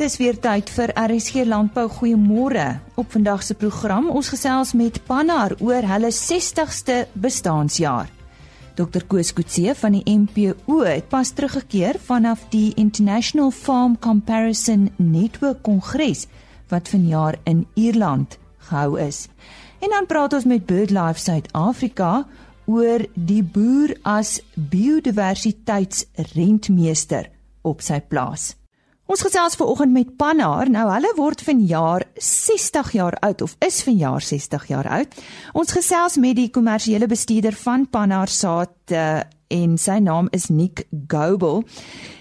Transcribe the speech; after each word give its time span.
Dis 0.00 0.14
weer 0.16 0.38
tyd 0.40 0.70
vir 0.72 0.88
RSG 0.96 1.42
Landbou 1.44 1.82
Goeiemôre. 1.92 2.80
Op 2.96 3.12
vandag 3.12 3.42
se 3.44 3.52
program 3.54 4.08
ons 4.08 4.32
gesels 4.32 4.72
met 4.72 4.96
Pannar 5.04 5.52
oor 5.60 5.84
hulle 5.84 6.08
60ste 6.08 7.04
bestaanjaar. 7.12 8.08
Dr 8.78 9.04
Koos 9.04 9.32
Kutse 9.36 9.74
van 9.76 9.92
die 9.92 10.00
MPO 10.08 10.80
het 10.86 11.12
pas 11.12 11.30
teruggekeer 11.36 12.00
vanaf 12.00 12.48
die 12.48 12.72
International 12.80 13.52
Farm 13.52 14.00
Comparison 14.00 14.88
Network 14.96 15.60
Kongres 15.68 16.24
wat 16.72 16.88
vanjaar 16.88 17.36
in 17.44 17.68
Ierland 17.74 18.38
gehou 18.70 19.00
is. 19.00 19.28
En 19.84 19.90
dan 19.92 20.06
praat 20.08 20.32
ons 20.32 20.44
met 20.48 20.66
BirdLife 20.66 21.20
Suid-Afrika 21.20 22.24
oor 22.64 23.04
die 23.14 23.44
boer 23.44 23.96
as 24.00 24.40
biodiversiteitsrentmeester 24.54 27.28
op 27.60 27.80
sy 27.84 28.00
plaas. 28.00 28.59
Ons 29.10 29.24
gesels 29.26 29.56
ver 29.58 29.66
oggend 29.66 29.90
met 29.90 30.10
Pannar. 30.14 30.68
Nou 30.70 30.84
hulle 30.86 31.10
word 31.18 31.40
vanjaar 31.42 32.04
60 32.14 32.92
jaar 32.94 33.16
oud 33.26 33.40
of 33.42 33.56
is 33.66 33.80
vanjaar 33.82 34.22
60 34.22 34.66
jaar 34.70 34.86
oud. 34.86 35.16
Ons 35.58 35.72
gesels 35.74 36.14
met 36.22 36.36
die 36.38 36.46
kommersiële 36.54 37.08
bestuurder 37.10 37.56
van 37.58 37.88
Pannar 37.90 38.30
Saad 38.30 38.94
uh, 38.94 39.24
en 39.50 39.72
sy 39.82 39.96
naam 39.98 40.28
is 40.30 40.46
Nick 40.54 40.84
Gobel. 41.10 41.64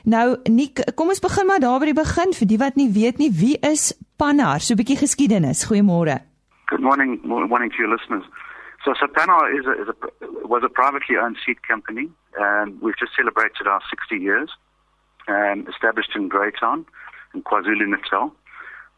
Nou 0.10 0.26
Nick, 0.50 0.82
kom 0.98 1.14
ons 1.14 1.22
begin 1.22 1.46
maar 1.46 1.62
daar 1.62 1.78
by 1.84 1.92
die 1.92 2.00
begin 2.00 2.34
vir 2.40 2.50
die 2.50 2.58
wat 2.58 2.80
nie 2.82 2.90
weet 2.96 3.22
nie 3.22 3.30
wie 3.38 3.60
is 3.70 3.92
Pannar? 4.18 4.58
So 4.58 4.74
'n 4.74 4.82
bietjie 4.82 4.98
geskiedenis. 4.98 5.68
Goeiemôre. 5.70 6.26
Good 6.74 6.82
morning, 6.82 7.22
morning 7.22 7.70
to 7.70 7.78
your 7.78 7.94
listeners. 7.94 8.26
So, 8.82 8.98
so 8.98 9.06
Pannar 9.06 9.46
is 9.54 9.66
a, 9.70 9.78
is 9.78 9.94
a 9.94 9.96
was 10.42 10.66
a 10.66 10.74
privately 10.74 11.22
owned 11.22 11.38
seed 11.46 11.62
company 11.62 12.10
and 12.34 12.82
we've 12.82 12.98
just 12.98 13.14
celebrated 13.14 13.68
our 13.68 13.82
60 13.94 14.18
years. 14.18 14.50
Um, 15.30 15.68
established 15.68 16.12
in 16.16 16.30
Greytown 16.30 16.86
in 17.34 17.44
KwaZulu 17.44 17.88
Natal. 17.88 18.34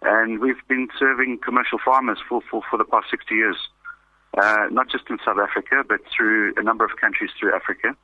And 0.01 0.39
we've 0.39 0.61
been 0.67 0.87
serving 0.97 1.39
commercial 1.43 1.77
farmers 1.83 2.19
for, 2.27 2.41
for, 2.49 2.63
for 2.69 2.77
the 2.77 2.85
past 2.85 3.07
60 3.11 3.35
years, 3.35 3.57
uh, 4.37 4.65
not 4.71 4.89
just 4.89 5.03
in 5.09 5.19
South 5.23 5.37
Africa, 5.37 5.83
but 5.87 5.99
through 6.15 6.53
a 6.57 6.63
number 6.63 6.83
of 6.83 6.91
countries 6.99 7.29
through 7.39 7.53
Africa. 7.53 7.95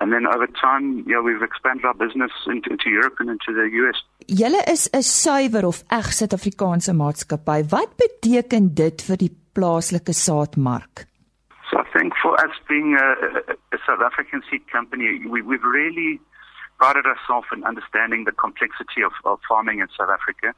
And 0.00 0.12
then 0.12 0.26
over 0.26 0.46
time, 0.46 1.04
yeah, 1.08 1.20
we've 1.20 1.42
expanded 1.42 1.84
our 1.84 1.94
business 1.94 2.30
into, 2.46 2.70
into 2.70 2.88
Europe 2.90 3.16
and 3.18 3.30
into 3.30 3.52
the 3.52 3.66
US. 3.82 3.98
Julle 4.28 4.62
is 4.68 4.88
'n 4.92 5.02
suiwer 5.02 5.64
of 5.64 5.82
eg 5.90 6.06
Suid-Afrikaanse 6.18 6.92
maatskappy. 6.94 7.58
Wat 7.70 7.96
beteken 7.96 8.74
dit 8.74 9.02
vir 9.02 9.16
die 9.16 9.34
plaaslike 9.54 10.14
saadmark? 10.14 11.08
So 11.70 11.78
I 11.78 11.86
think 11.92 12.14
for 12.22 12.32
us 12.44 12.54
being 12.68 12.94
a, 12.94 13.08
a 13.74 13.78
South 13.86 14.00
African 14.00 14.42
seed 14.48 14.64
company, 14.70 15.26
we, 15.26 15.42
we've 15.42 15.64
really 15.64 16.20
prided 16.78 17.04
ourselves 17.06 17.46
in 17.52 17.64
understanding 17.64 18.24
the 18.24 18.32
complexity 18.32 19.02
of, 19.04 19.12
of 19.24 19.40
farming 19.48 19.80
in 19.80 19.88
South 19.98 20.10
Africa. 20.10 20.54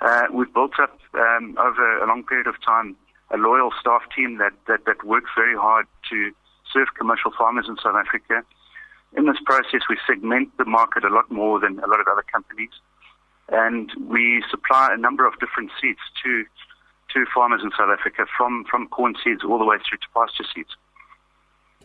Uh, 0.00 0.26
we've 0.32 0.52
built 0.52 0.78
up 0.80 0.98
um, 1.14 1.56
over 1.58 1.98
a 1.98 2.06
long 2.06 2.22
period 2.24 2.46
of 2.46 2.54
time 2.64 2.96
a 3.30 3.36
loyal 3.36 3.70
staff 3.80 4.02
team 4.14 4.38
that, 4.38 4.52
that, 4.68 4.84
that 4.86 5.04
works 5.04 5.30
very 5.36 5.56
hard 5.56 5.86
to 6.10 6.30
serve 6.72 6.88
commercial 6.96 7.32
farmers 7.36 7.66
in 7.68 7.76
South 7.82 7.96
Africa. 7.96 8.44
In 9.16 9.26
this 9.26 9.38
process, 9.44 9.82
we 9.88 9.96
segment 10.06 10.56
the 10.58 10.64
market 10.64 11.04
a 11.04 11.08
lot 11.08 11.30
more 11.30 11.58
than 11.58 11.78
a 11.80 11.86
lot 11.86 12.00
of 12.00 12.06
other 12.06 12.24
companies, 12.30 12.70
and 13.48 13.90
we 14.06 14.44
supply 14.50 14.90
a 14.92 14.96
number 14.96 15.26
of 15.26 15.38
different 15.40 15.70
seeds 15.80 16.00
to 16.22 16.44
to 17.14 17.24
farmers 17.32 17.62
in 17.62 17.70
South 17.70 17.88
Africa, 17.88 18.26
from 18.36 18.64
from 18.68 18.88
corn 18.88 19.14
seeds 19.22 19.42
all 19.44 19.58
the 19.58 19.64
way 19.64 19.76
through 19.78 19.98
to 19.98 20.08
pasture 20.14 20.44
seeds. 20.54 20.76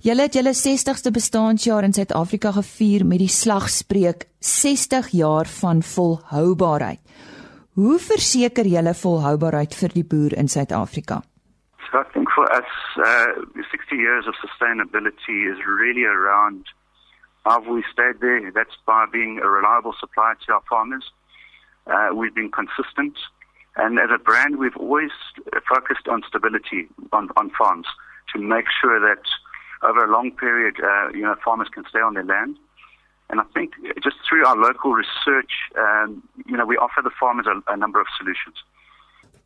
Julle 0.02 0.24
het 0.26 0.34
julle 0.34 0.56
60ste 0.58 1.12
bestaanjaar 1.14 1.86
in 1.86 1.94
Suid-Afrika 1.94 2.50
gevier 2.56 3.04
met 3.06 3.20
die 3.22 3.30
slagspreuk 3.30 4.24
60 4.42 5.12
jaar 5.14 5.46
van 5.62 5.84
volhoubaarheid. 5.86 7.02
Hoe 7.78 8.00
verseker 8.02 8.66
julle 8.66 8.96
volhoubaarheid 8.98 9.76
vir 9.78 9.94
die 9.94 10.04
boer 10.14 10.34
in 10.42 10.50
Suid-Afrika? 10.50 11.20
So 11.86 12.02
I 12.02 12.08
think 12.14 12.34
for 12.34 12.50
us 12.50 12.72
uh 12.98 13.46
60 13.70 14.02
years 14.06 14.26
of 14.26 14.34
sustainability 14.42 15.38
is 15.54 15.62
really 15.82 16.06
around 16.06 16.66
how 17.46 17.62
we 17.62 17.86
stayed 17.94 18.18
there 18.26 18.50
that's 18.58 18.78
by 18.88 19.06
being 19.12 19.38
a 19.38 19.48
reliable 19.58 19.94
supplier 20.02 20.34
to 20.48 20.54
our 20.54 20.66
farmers. 20.66 21.14
Uh 21.86 22.10
we've 22.18 22.34
been 22.34 22.50
consistent 22.50 23.14
and 23.76 24.00
as 24.00 24.10
a 24.10 24.18
brand 24.18 24.58
we've 24.58 24.80
always 24.82 25.14
focused 25.70 26.08
on 26.08 26.24
stability 26.28 26.90
on 27.12 27.30
on 27.38 27.52
farms 27.54 27.86
to 28.34 28.42
make 28.42 28.66
sure 28.82 29.00
that 29.00 29.22
over 29.84 30.06
a 30.06 30.12
long 30.12 30.32
period, 30.32 30.76
uh, 30.84 31.10
you 31.14 31.22
know, 31.22 31.36
farmers 31.44 31.70
can 31.70 31.84
stay 31.90 32.00
on 32.00 32.14
their 32.14 32.26
land. 32.26 32.58
And 33.30 33.40
I 33.40 33.44
think 33.54 33.74
just 34.04 34.18
through 34.28 34.46
our 34.46 34.58
local 34.58 34.92
research, 34.94 35.54
um, 35.78 36.22
you 36.46 36.58
know, 36.58 36.66
we 36.66 36.78
offer 36.78 37.02
the 37.02 37.12
farmers 37.20 37.48
a, 37.48 37.56
a 37.72 37.78
number 37.78 38.00
of 38.02 38.08
solutions. 38.18 38.58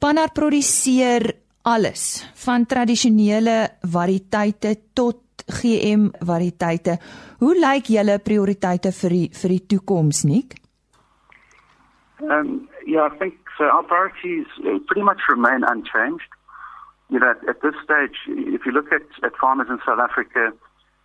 Pannar 0.02 0.34
produseer 0.34 1.32
alles, 1.66 2.26
van 2.46 2.66
tradisionele 2.66 3.78
variëteite 3.82 4.74
tot 4.94 5.46
GM 5.46 6.10
variëteite. 6.26 6.98
Hoe 7.40 7.56
lyk 7.58 7.90
julle 7.94 8.20
prioriteite 8.26 8.92
vir 9.02 9.16
die 9.18 9.26
vir 9.42 9.54
die 9.56 9.64
toekoms, 9.74 10.24
Nik? 10.26 10.56
Um 12.22 12.68
yeah, 12.86 13.06
I 13.06 13.18
think 13.18 13.38
so 13.58 13.66
our 13.66 13.84
priorities 13.84 14.48
pretty 14.88 15.04
much 15.04 15.22
remain 15.30 15.64
unchanged. 15.64 16.30
You 17.16 17.22
know, 17.22 17.34
at, 17.48 17.62
this 17.62 17.76
stage, 17.82 18.18
if 18.28 18.66
you 18.66 18.74
look 18.74 18.92
at, 18.92 19.04
at 19.24 19.38
farmers 19.38 19.68
in 19.70 19.80
South 19.86 20.00
Africa, 20.00 20.52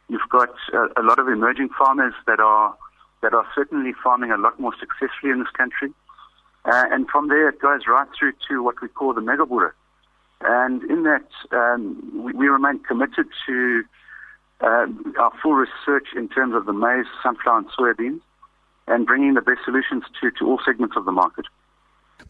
you've 0.09 0.29
got 0.29 0.49
a, 0.73 1.01
a, 1.01 1.05
lot 1.05 1.21
of 1.21 1.29
emerging 1.29 1.69
farmers 1.79 2.15
that 2.27 2.41
are 2.41 2.75
that 3.23 3.33
are 3.33 3.47
certainly 3.55 3.93
farming 4.03 4.33
a 4.33 4.37
lot 4.37 4.59
more 4.59 4.73
successfully 4.81 5.31
in 5.31 5.39
this 5.39 5.53
country. 5.57 5.93
Uh, 6.65 6.87
and 6.91 7.09
from 7.09 7.29
there, 7.29 7.49
it 7.49 7.61
goes 7.61 7.83
right 7.87 8.09
through 8.19 8.33
to 8.49 8.61
what 8.61 8.83
we 8.83 8.89
call 8.89 9.15
the 9.15 9.21
mega 9.21 9.47
boer. 9.47 9.73
And 10.41 10.83
in 10.83 11.05
that, 11.05 11.29
um, 11.53 12.25
we, 12.25 12.33
we, 12.33 12.49
remain 12.49 12.81
committed 12.81 13.29
to 13.47 13.85
uh, 14.63 14.87
our 15.17 15.33
full 15.41 15.55
research 15.55 16.09
in 16.17 16.29
terms 16.29 16.57
of 16.57 16.67
the 16.67 16.73
maize, 16.73 17.07
sunflower, 17.23 17.59
and 17.59 17.71
soybeans, 17.71 18.21
and 18.89 19.07
bringing 19.07 19.35
the 19.35 19.43
best 19.43 19.61
solutions 19.65 20.03
to, 20.21 20.33
to 20.41 20.47
all 20.47 20.59
segments 20.67 20.97
of 20.97 21.05
the 21.05 21.13
market. 21.13 21.45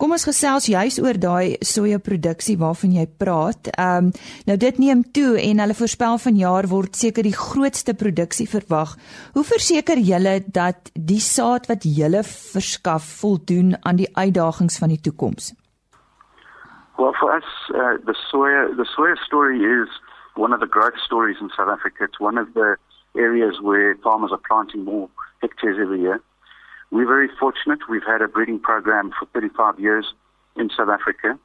Kom 0.01 0.15
ons 0.17 0.23
gesels 0.25 0.65
juis 0.73 0.97
oor 1.05 1.19
daai 1.21 1.59
sojaproduksie 1.61 2.55
waarvan 2.57 2.95
jy 2.97 3.03
praat. 3.21 3.69
Ehm 3.75 4.07
um, 4.07 4.13
nou 4.49 4.55
dit 4.63 4.79
neem 4.81 5.03
toe 5.17 5.35
en 5.37 5.61
hulle 5.61 5.77
voorspel 5.77 6.17
vanjaar 6.23 6.69
word 6.71 6.97
seker 6.97 7.27
die 7.29 7.37
grootste 7.37 7.93
produksie 8.03 8.47
verwag. 8.49 8.95
Hoe 9.35 9.45
verseker 9.45 10.01
julle 10.01 10.39
dat 10.61 10.89
die 10.95 11.21
saad 11.21 11.69
wat 11.69 11.85
julle 11.85 12.23
verskaf 12.25 13.05
voldoen 13.21 13.77
aan 13.85 14.01
die 14.01 14.09
uitdagings 14.17 14.81
van 14.81 14.95
die 14.95 15.03
toekoms? 15.05 15.53
Well 16.97 17.13
for 17.21 17.37
us 17.37 17.53
uh, 17.77 18.01
the 18.09 18.17
soya 18.31 18.73
the 18.81 18.89
soya 18.97 19.21
story 19.27 19.61
is 19.61 20.01
one 20.35 20.55
of 20.57 20.65
the 20.65 20.73
growth 20.79 20.97
stories 21.05 21.37
in 21.45 21.53
South 21.53 21.69
Africa. 21.69 22.09
It's 22.09 22.21
one 22.21 22.41
of 22.41 22.49
the 22.55 22.79
areas 23.21 23.61
where 23.61 24.01
farmers 24.01 24.33
are 24.33 24.45
planting 24.49 24.85
more 24.85 25.11
hectares 25.45 25.77
every 25.77 26.01
year. 26.01 26.23
We're 26.91 27.07
very 27.07 27.29
fortunate. 27.39 27.81
We've 27.89 28.05
had 28.07 28.23
a 28.23 28.29
breeding 28.29 28.59
program 28.59 29.13
for 29.19 29.27
35 29.27 29.79
years 29.79 30.13
in 30.57 30.71
South 30.71 30.89
Africa. 30.89 31.39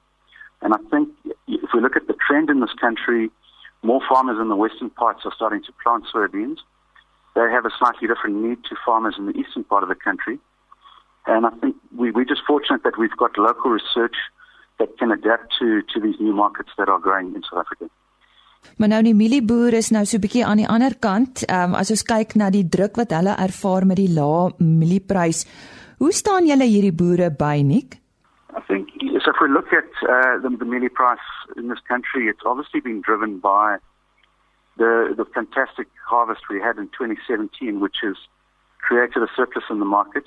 And 0.61 0.73
I 0.73 0.77
think 0.89 1.09
if 1.47 1.69
we 1.73 1.81
look 1.81 1.95
at 1.95 2.07
the 2.07 2.15
trend 2.27 2.49
in 2.49 2.59
this 2.59 2.73
country, 2.79 3.29
more 3.83 4.01
farmers 4.09 4.37
in 4.39 4.49
the 4.49 4.55
western 4.55 4.89
parts 4.89 5.21
are 5.25 5.33
starting 5.35 5.61
to 5.63 5.71
plant 5.83 6.05
soybeans. 6.13 6.57
They 7.35 7.41
have 7.51 7.65
a 7.65 7.69
slightly 7.77 8.07
different 8.07 8.37
need 8.37 8.63
to 8.69 8.75
farmers 8.85 9.15
in 9.17 9.27
the 9.27 9.33
eastern 9.33 9.63
part 9.63 9.83
of 9.83 9.89
the 9.89 9.95
country. 9.95 10.39
And 11.27 11.45
I 11.45 11.51
think 11.61 11.75
we, 11.95 12.11
we're 12.11 12.25
just 12.25 12.41
fortunate 12.47 12.83
that 12.83 12.97
we've 12.97 13.15
got 13.17 13.37
local 13.37 13.71
research 13.71 14.15
that 14.79 14.97
can 14.97 15.11
adapt 15.11 15.53
to, 15.59 15.81
to 15.93 15.99
these 15.99 16.15
new 16.19 16.33
markets 16.33 16.69
that 16.77 16.89
are 16.89 16.99
growing 16.99 17.35
in 17.35 17.43
South 17.43 17.65
Africa. 17.65 17.89
Maar 18.77 18.87
nou 18.91 19.01
die 19.03 19.15
mielieboere 19.15 19.77
is 19.77 19.91
nou 19.91 20.05
so 20.05 20.17
'n 20.17 20.21
bietjie 20.21 20.45
aan 20.45 20.57
die 20.57 20.67
ander 20.67 20.95
kant. 20.99 21.45
Ehm 21.47 21.73
um, 21.73 21.75
as 21.75 21.91
ons 21.91 22.03
kyk 22.03 22.35
na 22.35 22.49
die 22.49 22.67
druk 22.69 22.95
wat 22.95 23.11
hulle 23.11 23.35
ervaar 23.37 23.85
met 23.85 23.97
die 23.97 24.13
lae 24.13 24.51
mielieprys, 24.59 25.45
hoe 25.99 26.11
staan 26.11 26.45
julle 26.47 26.65
hierdie 26.65 26.95
boere 26.95 27.29
by, 27.31 27.61
Nik? 27.63 27.99
I 28.57 28.61
think 28.67 28.89
so 29.23 29.31
if 29.31 29.39
we 29.41 29.47
look 29.47 29.71
at 29.73 29.91
uh, 30.03 30.39
the, 30.41 30.49
the 30.57 30.65
mielie 30.65 30.93
price 30.93 31.27
in 31.57 31.67
this 31.67 31.79
country, 31.87 32.27
it's 32.27 32.45
obviously 32.45 32.79
been 32.79 33.01
driven 33.01 33.39
by 33.39 33.77
the 34.77 35.13
the 35.17 35.25
fantastic 35.33 35.87
harvest 36.05 36.41
we 36.49 36.59
had 36.59 36.77
in 36.77 36.87
2017, 36.97 37.79
which 37.79 37.97
has 38.01 38.17
created 38.79 39.23
a 39.23 39.27
surplus 39.35 39.65
in 39.69 39.79
the 39.79 39.85
market. 39.85 40.23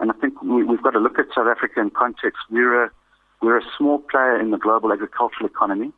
And 0.00 0.10
I 0.10 0.14
think 0.20 0.42
we, 0.42 0.64
we've 0.64 0.82
got 0.82 0.90
to 0.90 0.98
look 0.98 1.18
at 1.18 1.26
South 1.34 1.46
Africa 1.46 1.80
in 1.80 1.90
context. 1.90 2.40
We're 2.50 2.84
a 2.84 2.90
we're 3.42 3.58
a 3.58 3.66
small 3.76 3.98
player 3.98 4.40
in 4.40 4.50
the 4.50 4.58
global 4.58 4.92
agricultural 4.92 5.46
economy. 5.46 5.92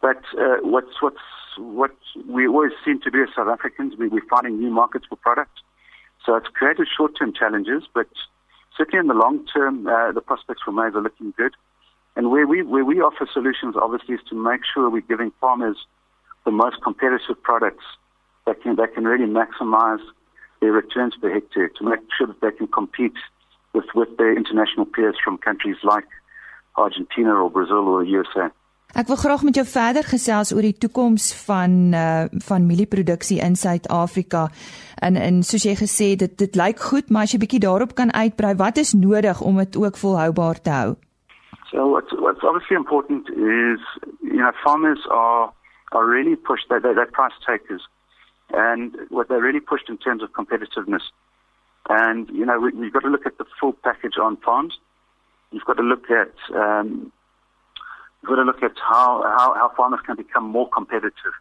But 0.00 0.22
uh, 0.38 0.58
what's 0.62 1.00
what's 1.00 1.18
what 1.58 1.94
we 2.26 2.46
always 2.46 2.72
seem 2.84 3.00
to 3.00 3.10
do 3.10 3.22
as 3.22 3.28
South 3.36 3.48
Africans, 3.48 3.94
we, 3.98 4.08
we're 4.08 4.26
finding 4.30 4.58
new 4.58 4.70
markets 4.70 5.06
for 5.08 5.16
product. 5.16 5.60
So 6.24 6.36
it's 6.36 6.48
created 6.48 6.86
short-term 6.96 7.32
challenges, 7.32 7.84
but 7.94 8.06
certainly 8.76 9.00
in 9.00 9.06
the 9.08 9.14
long 9.14 9.46
term, 9.46 9.86
uh, 9.86 10.12
the 10.12 10.20
prospects 10.20 10.62
for 10.64 10.72
maize 10.72 10.94
are 10.94 11.02
looking 11.02 11.32
good. 11.36 11.54
And 12.16 12.30
where 12.30 12.46
we 12.46 12.62
where 12.62 12.84
we 12.84 13.00
offer 13.00 13.28
solutions, 13.32 13.74
obviously, 13.80 14.14
is 14.14 14.20
to 14.30 14.34
make 14.34 14.62
sure 14.72 14.90
we're 14.90 15.00
giving 15.00 15.32
farmers 15.40 15.76
the 16.44 16.50
most 16.50 16.82
competitive 16.82 17.40
products 17.42 17.84
that 18.46 18.62
can 18.62 18.76
that 18.76 18.94
can 18.94 19.04
really 19.04 19.30
maximize 19.30 20.02
their 20.60 20.72
returns 20.72 21.14
per 21.20 21.32
hectare, 21.32 21.68
to 21.68 21.84
make 21.84 22.00
sure 22.16 22.26
that 22.26 22.40
they 22.40 22.50
can 22.50 22.66
compete 22.66 23.14
with, 23.72 23.86
with 23.94 24.16
their 24.18 24.36
international 24.36 24.84
peers 24.84 25.16
from 25.22 25.38
countries 25.38 25.76
like 25.82 26.04
Argentina 26.76 27.34
or 27.34 27.50
Brazil 27.50 27.88
or 27.88 28.04
the 28.04 28.10
USA. 28.10 28.50
Ek 28.90 29.06
wil 29.06 29.16
graag 29.16 29.42
met 29.46 29.54
jou 29.54 29.62
verder 29.70 30.02
gesels 30.02 30.50
oor 30.50 30.66
die 30.66 30.74
toekoms 30.74 31.28
van 31.46 31.94
uh, 31.94 32.24
van 32.42 32.66
mielieproduksie 32.66 33.38
in 33.38 33.54
Suid-Afrika. 33.56 34.48
En 34.98 35.14
en 35.14 35.42
soos 35.46 35.62
jy 35.62 35.76
gesê 35.78 36.08
dit 36.18 36.32
dit 36.38 36.58
lyk 36.58 36.82
goed, 36.90 37.06
maar 37.10 37.28
as 37.28 37.34
jy 37.34 37.38
bietjie 37.38 37.62
daarop 37.62 37.94
kan 37.94 38.10
uitbrei, 38.10 38.56
wat 38.58 38.82
is 38.82 38.90
nodig 38.92 39.40
om 39.40 39.62
dit 39.62 39.78
ook 39.78 39.96
volhoubaar 39.96 40.58
te 40.62 40.74
hou? 40.74 40.90
So 41.70 41.86
what's 41.86 42.10
what's 42.18 42.42
obviously 42.42 42.76
important 42.76 43.30
is 43.30 43.78
you 44.26 44.42
know 44.42 44.50
farmers 44.64 45.06
are 45.10 45.52
are 45.92 46.06
really 46.06 46.34
pushed 46.34 46.68
that 46.68 46.82
they're 46.82 47.06
price 47.14 47.38
takers 47.46 47.86
and 48.50 48.98
what 49.08 49.28
they're 49.28 49.46
really 49.48 49.62
pushed 49.62 49.88
in 49.88 49.98
terms 49.98 50.22
of 50.22 50.34
competitiveness. 50.34 51.06
And 51.88 52.28
you 52.30 52.44
know 52.44 52.58
we, 52.58 52.72
we've 52.74 52.92
got 52.92 53.06
to 53.06 53.12
look 53.14 53.26
at 53.26 53.38
the 53.38 53.46
full 53.60 53.72
package 53.84 54.18
on 54.18 54.36
farms. 54.38 54.74
You've 55.52 55.64
got 55.64 55.78
to 55.78 55.86
look 55.86 56.10
at 56.10 56.34
um, 56.54 57.12
You've 58.22 58.30
got 58.30 58.36
to 58.36 58.42
look 58.42 58.62
at 58.62 58.72
how, 58.76 59.22
how, 59.38 59.54
how 59.54 59.72
farmers 59.76 60.00
can 60.04 60.16
become 60.16 60.44
more 60.44 60.68
competitive. 60.68 61.32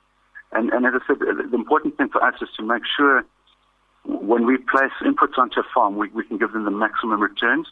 And, 0.51 0.69
and 0.71 0.85
as 0.85 0.93
I 0.95 1.07
said, 1.07 1.19
the 1.19 1.55
important 1.55 1.97
thing 1.97 2.09
for 2.09 2.23
us 2.23 2.35
is 2.41 2.49
to 2.57 2.63
make 2.63 2.83
sure 2.97 3.23
when 4.05 4.45
we 4.45 4.57
place 4.57 4.91
inputs 5.01 5.37
onto 5.37 5.59
a 5.59 5.63
farm, 5.73 5.97
we, 5.97 6.09
we 6.09 6.23
can 6.25 6.37
give 6.37 6.53
them 6.53 6.65
the 6.65 6.71
maximum 6.71 7.21
returns. 7.21 7.67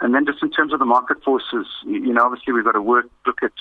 And 0.00 0.14
then 0.14 0.24
just 0.24 0.42
in 0.42 0.50
terms 0.50 0.72
of 0.72 0.78
the 0.78 0.86
market 0.86 1.22
forces, 1.22 1.66
you 1.84 2.12
know, 2.12 2.24
obviously 2.24 2.54
we've 2.54 2.64
got 2.64 2.72
to 2.72 2.82
work, 2.82 3.06
look 3.26 3.42
at 3.42 3.52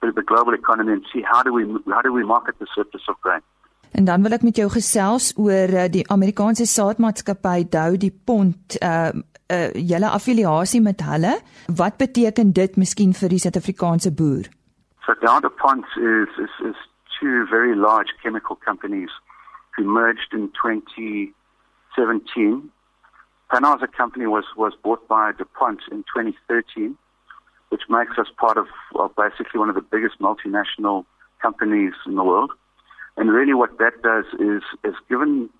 the, 0.00 0.12
the 0.12 0.22
global 0.22 0.54
economy 0.54 0.92
and 0.92 1.04
see 1.12 1.22
how 1.22 1.42
do 1.42 1.52
we, 1.52 1.66
how 1.88 2.00
do 2.00 2.12
we 2.12 2.24
market 2.24 2.58
the 2.58 2.66
surplus 2.74 3.02
of 3.08 3.20
grain. 3.20 3.40
En 3.94 4.04
dan 4.04 4.22
wil 4.22 4.34
ek 4.34 4.42
met 4.42 4.56
jou 4.58 4.66
gesels 4.70 5.32
oor 5.38 5.70
eh, 5.70 5.90
die 5.90 6.02
Amerikaanse 6.10 6.66
saadmaatskappy 6.66 7.68
Dow 7.70 7.94
die 7.98 8.14
Pond 8.24 8.78
uh 8.82 9.10
uh, 9.52 9.72
julle 9.72 10.08
affiliasie 10.08 10.80
met 10.80 11.02
hulle. 11.04 11.40
Wat 11.76 11.96
beteken 11.96 12.52
dit 12.52 12.76
miskien 12.76 13.14
vir 13.14 13.28
die 13.28 13.38
Suid-Afrikaanse 13.38 14.12
boer? 14.16 14.48
So 15.04 15.12
DowDuPont 15.20 15.84
is, 16.00 16.28
is 16.46 16.54
is 16.70 16.78
two 17.20 17.44
very 17.50 17.76
large 17.76 18.10
chemical 18.22 18.56
companies 18.56 19.10
who 19.76 19.84
merged 19.84 20.32
in 20.32 20.50
2017. 20.62 22.72
Panar's 23.52 23.84
company 23.96 24.26
was 24.26 24.46
was 24.56 24.72
bought 24.82 25.06
by 25.08 25.32
DuPont 25.36 25.80
in 25.92 26.04
2013, 26.14 26.96
which 27.68 27.82
makes 27.88 28.18
us 28.18 28.28
part 28.36 28.56
of, 28.56 28.66
of 28.94 29.14
basically 29.14 29.60
one 29.60 29.68
of 29.68 29.76
the 29.76 29.88
biggest 29.94 30.18
multinational 30.20 31.04
companies 31.42 31.94
in 32.06 32.16
the 32.16 32.24
world. 32.24 32.52
And 33.16 33.30
really 33.30 33.54
what 33.54 33.78
that 33.78 34.02
does 34.02 34.24
is 34.40 34.62
is 34.82 34.94
given 35.08 35.50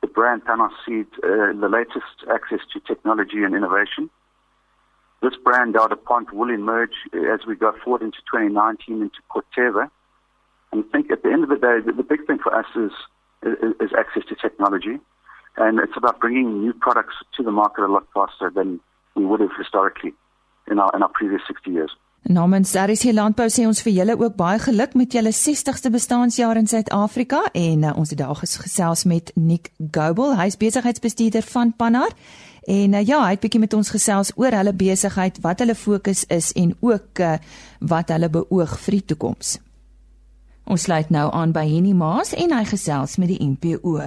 the 0.00 0.06
brand 0.06 0.44
Panos 0.44 0.70
Seed 0.84 1.06
uh, 1.22 1.52
the 1.58 1.68
latest 1.70 2.24
access 2.32 2.60
to 2.72 2.80
technology 2.80 3.42
and 3.44 3.54
innovation. 3.54 4.10
This 5.22 5.34
brand, 5.42 5.74
out 5.74 5.90
of 5.90 6.04
Pont, 6.04 6.34
will 6.34 6.50
emerge 6.50 6.96
as 7.14 7.46
we 7.46 7.56
go 7.56 7.72
forward 7.82 8.02
into 8.02 8.18
2019 8.30 9.00
into 9.00 9.20
Corteva. 9.30 9.88
And 10.70 10.84
I 10.84 10.92
think 10.92 11.10
at 11.10 11.22
the 11.22 11.30
end 11.30 11.44
of 11.44 11.48
the 11.48 11.56
day, 11.56 11.80
the, 11.84 11.92
the 11.92 12.02
big 12.02 12.26
thing 12.26 12.38
for 12.42 12.54
us 12.54 12.66
is, 12.76 12.92
is, 13.42 13.72
is 13.80 13.90
access 13.96 14.24
to 14.28 14.34
technology. 14.34 14.98
And 15.56 15.78
it's 15.78 15.96
about 15.96 16.20
bringing 16.20 16.60
new 16.60 16.74
products 16.74 17.14
to 17.36 17.42
the 17.42 17.52
market 17.52 17.84
a 17.84 17.88
lot 17.90 18.06
faster 18.12 18.50
than 18.50 18.80
we 19.14 19.24
would 19.24 19.40
have 19.40 19.56
historically 19.56 20.12
in 20.70 20.78
our, 20.78 20.90
in 20.94 21.02
our 21.02 21.08
previous 21.08 21.40
60 21.46 21.70
years. 21.70 21.92
Namens 22.24 22.72
RC 22.72 23.12
Landbou 23.12 23.50
sê 23.52 23.66
ons 23.68 23.82
vir 23.84 23.92
julle 23.98 24.14
ook 24.16 24.36
baie 24.38 24.56
geluk 24.56 24.94
met 24.96 25.12
julle 25.12 25.28
60ste 25.28 25.90
bestaanjaar 25.92 26.56
in 26.56 26.66
Suid-Afrika 26.70 27.42
en 27.52 27.84
uh, 27.84 27.90
ons 28.00 28.08
het 28.08 28.18
daar 28.18 28.38
gesels 28.40 29.04
met 29.04 29.28
Nick 29.36 29.68
Gobel, 29.92 30.32
hy's 30.38 30.56
besigheidsbestuurder 30.56 31.44
van 31.44 31.74
Pannar. 31.76 32.16
En 32.64 32.96
uh, 32.96 33.02
ja, 33.04 33.20
hy 33.26 33.34
het 33.34 33.44
bietjie 33.44 33.60
met 33.60 33.76
ons 33.76 33.92
gesels 33.92 34.32
oor 34.40 34.56
hulle 34.56 34.72
besigheid, 34.72 35.42
wat 35.44 35.60
hulle 35.60 35.76
fokus 35.76 36.24
is 36.32 36.48
en 36.56 36.72
ook 36.80 37.20
uh, 37.20 37.36
wat 37.84 38.08
hulle 38.16 38.32
beoog 38.32 38.72
vir 38.86 38.98
die 39.02 39.04
toekoms. 39.12 39.58
Ons 40.64 40.88
sluit 40.88 41.12
nou 41.12 41.28
aan 41.28 41.52
by 41.52 41.66
Henny 41.68 41.92
Maas 41.92 42.32
en 42.32 42.56
hy 42.56 42.64
gesels 42.72 43.18
met 43.20 43.34
die 43.34 43.40
NPO. 43.44 44.00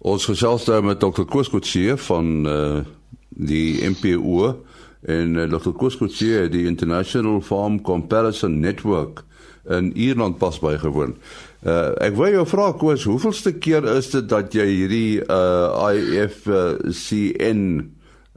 Ons 0.00 0.24
gesels 0.24 0.64
daar 0.64 0.80
met 0.80 1.04
Dr. 1.04 1.28
Koos 1.28 1.52
Kotse 1.52 2.00
van 2.08 2.32
uh, 2.48 2.80
die 3.28 3.84
NPO 3.84 4.54
en 5.02 5.36
uh, 5.36 5.48
Dr. 5.50 5.72
Koskutsie 5.78 6.48
die 6.52 6.66
International 6.70 7.40
Farm 7.42 7.80
Comparison 7.82 8.60
Network 8.60 9.24
in 9.68 9.92
Ierland 9.96 10.38
pas 10.38 10.58
bygewoon. 10.58 11.16
Uh 11.62 11.92
ek 12.02 12.16
wil 12.18 12.34
jou 12.34 12.46
vra 12.50 12.72
Koos, 12.74 13.06
hoeveelste 13.06 13.54
keer 13.62 13.86
is 13.94 14.10
dit 14.10 14.26
dat 14.30 14.54
jy 14.54 14.66
hierdie 14.66 15.22
uh 15.30 15.92
IFCN 15.94 17.60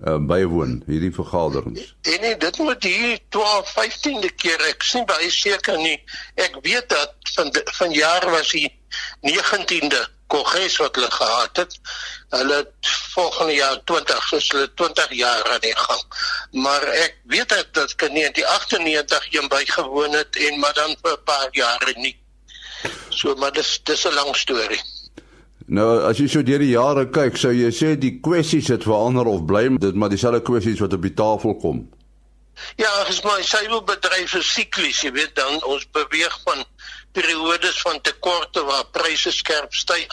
uh 0.05 0.19
bywoon, 0.21 0.83
hierdie 0.85 1.13
vergaderings? 1.15 1.95
Nee, 2.05 2.19
nee, 2.21 2.37
dit 2.37 2.59
moet 2.61 2.85
hier 2.85 3.17
12, 3.33 3.73
15de 3.79 4.33
keer 4.37 4.61
ek 4.69 4.85
sien 4.85 5.07
baie 5.09 5.31
seker 5.33 5.79
nie. 5.81 5.97
Ek 6.37 6.59
weet 6.61 6.89
dat 6.93 7.15
van 7.33 7.49
van 7.79 7.97
jaar 7.97 8.29
was 8.29 8.53
hy 8.53 8.67
19de 9.25 10.05
kongres 10.27 10.77
wat 10.77 10.95
hulle 10.95 11.11
gehad 11.11 11.57
het. 11.57 11.77
Hulle 12.29 12.55
het 12.55 12.91
volgende 13.13 13.53
jaar 13.53 13.77
20, 13.83 14.27
soos 14.27 14.49
hulle 14.51 14.73
20 14.73 15.13
jaar 15.13 15.51
aan 15.53 15.63
die 15.63 15.75
gang. 15.77 16.03
Maar 16.51 16.87
ek 17.05 17.17
weet 17.31 17.49
dat 17.49 17.71
dat 17.71 17.91
ek 17.95 18.07
in 18.09 18.19
1998 18.19 19.27
een 19.33 19.47
bygewoon 19.47 20.11
het 20.11 20.35
en 20.47 20.59
maar 20.59 20.73
dan 20.73 20.95
vir 21.01 21.11
'n 21.13 21.23
paar 21.23 21.47
jare 21.51 21.93
nie. 21.95 22.17
So 23.09 23.35
maar 23.35 23.51
dis 23.51 23.79
dis 23.83 24.05
'n 24.05 24.13
lang 24.13 24.35
storie. 24.35 24.81
Nou 25.65 26.03
as 26.05 26.17
jy 26.17 26.27
so 26.27 26.43
deur 26.43 26.59
die 26.59 26.75
jare 26.75 27.09
kyk, 27.09 27.37
sou 27.37 27.51
jy 27.53 27.71
sê 27.73 27.95
die 27.97 28.19
kwessies 28.21 28.67
het 28.67 28.83
verander 28.83 29.25
of 29.25 29.45
bly 29.45 29.77
dit 29.77 29.95
maar 29.95 30.09
dieselfde 30.09 30.41
kwessies 30.41 30.79
wat 30.79 30.93
op 30.93 31.01
die 31.01 31.13
tafel 31.13 31.55
kom. 31.55 31.89
Ja, 32.79 32.89
as 33.09 33.23
my 33.23 33.41
seilbedryf 33.43 34.33
is 34.39 34.53
siklies, 34.53 35.01
jy 35.03 35.11
weet 35.11 35.33
dan 35.35 35.63
ons 35.67 35.87
beweeg 35.91 36.37
van 36.45 36.63
periodes 37.15 37.79
van 37.85 38.01
tekorte 38.03 38.63
waar 38.67 38.85
pryse 38.95 39.31
skerp 39.31 39.73
styg, 39.73 40.11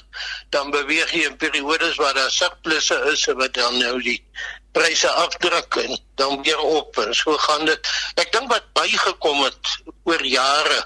dan 0.55 0.71
beweeg 0.75 1.13
jy 1.15 1.27
in 1.31 1.37
periodes 1.37 1.99
waar 2.01 2.15
daar 2.15 2.31
surplusse 2.31 2.99
is 3.13 3.27
wat 3.39 3.55
dan 3.59 3.79
nou 3.83 3.97
die 4.03 4.21
pryse 4.73 5.11
afdruk 5.25 5.77
en 5.83 5.99
dan 6.21 6.43
weer 6.47 6.59
op 6.59 6.99
en 7.03 7.15
so 7.15 7.37
gaan 7.37 7.67
dit. 7.69 7.93
Ek 8.23 8.33
dink 8.33 8.49
wat 8.53 8.73
bygekom 8.79 9.45
het 9.45 9.77
oor 10.09 10.25
jare 10.25 10.81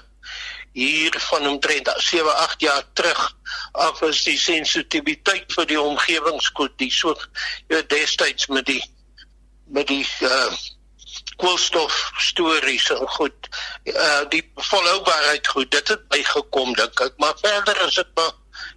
hier 0.77 1.15
van 1.29 1.47
omtrent 1.47 1.89
7, 1.95 2.35
8 2.35 2.61
jaar 2.61 2.83
terug 2.93 3.21
af 3.71 4.01
is 4.05 4.23
die 4.27 4.37
sensitiwiteit 4.37 5.53
vir 5.53 5.69
die 5.69 5.79
omgewingskoed, 5.81 6.75
die 6.77 6.91
so 6.93 7.15
jy 7.71 7.81
destyds 7.89 8.49
met 8.53 8.67
die 8.69 8.81
met 9.73 9.89
die 9.89 10.03
uh 10.25 10.51
koolstof 11.37 12.11
stories 12.17 12.89
en 12.91 13.07
goed. 13.17 13.49
Uh 13.83 14.23
die 14.29 14.43
volhoubaarheid 14.55 15.47
goed, 15.47 15.71
dit 15.71 15.87
het 15.87 16.07
bygekom 16.13 16.73
dink 16.73 16.99
ek, 17.05 17.13
maar 17.17 17.37
verder 17.41 17.81
is 17.87 17.95
dit 17.95 18.09
maar 18.15 18.33